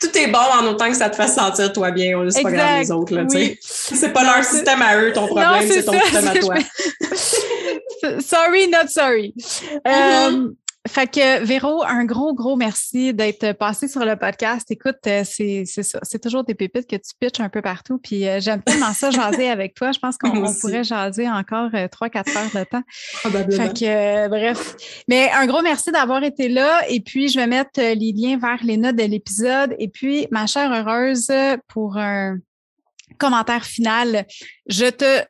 [0.00, 2.18] Tout est bon en autant que ça te fasse sentir toi bien.
[2.30, 3.26] C'est pas grave les autres.
[3.34, 3.58] Oui.
[3.60, 6.54] C'est pas leur système à eux, ton problème, c'est ton système à toi.
[8.20, 9.34] sorry, not sorry.
[9.36, 10.46] Mm-hmm.
[10.46, 10.48] Euh,
[10.86, 14.70] fait que Véro, un gros, gros merci d'être passé sur le podcast.
[14.70, 15.98] Écoute, euh, c'est ça.
[16.02, 17.98] C'est toujours des pépites que tu pitches un peu partout.
[17.98, 19.92] Puis euh, j'aime tellement ça jaser avec toi.
[19.92, 22.82] Je pense qu'on pourrait jaser encore euh, trois, quatre heures de temps.
[23.20, 23.64] Probablement.
[23.64, 24.76] Fait que bref.
[25.08, 26.88] Mais un gros merci d'avoir été là.
[26.88, 29.74] Et puis, je vais mettre les liens vers les notes de l'épisode.
[29.78, 31.30] Et puis, ma chère heureuse,
[31.66, 32.38] pour un
[33.18, 34.26] commentaire final,
[34.68, 35.24] je te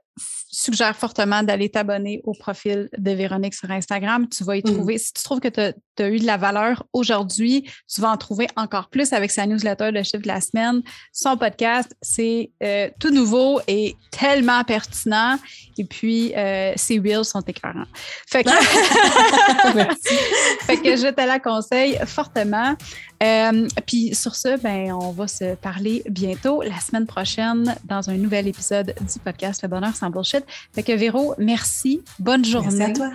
[0.50, 4.28] suggère fortement d'aller t'abonner au profil de Véronique sur Instagram.
[4.28, 4.74] Tu vas y mm.
[4.74, 5.74] trouver, si tu trouves que tu as,
[6.06, 10.02] eu de la valeur aujourd'hui, tu vas en trouver encore plus avec sa newsletter de
[10.02, 10.82] chiffre de la semaine.
[11.12, 15.38] Son podcast, c'est euh, tout nouveau et tellement pertinent.
[15.76, 17.86] Et puis, euh, ses reels sont éclairants.
[18.28, 18.50] Fait que,
[20.66, 22.76] fait que je te la conseille fortement.
[23.22, 28.14] Euh, puis sur ce, ben, on va se parler bientôt la semaine prochaine dans un
[28.14, 30.44] nouvel épisode du podcast Le Bonheur sans bullshit.
[30.72, 32.78] Fait que Véro, merci, bonne journée.
[32.78, 33.10] Merci à toi.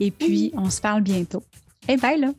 [0.00, 1.42] Et puis, on se parle bientôt.
[1.88, 2.32] Et bye là.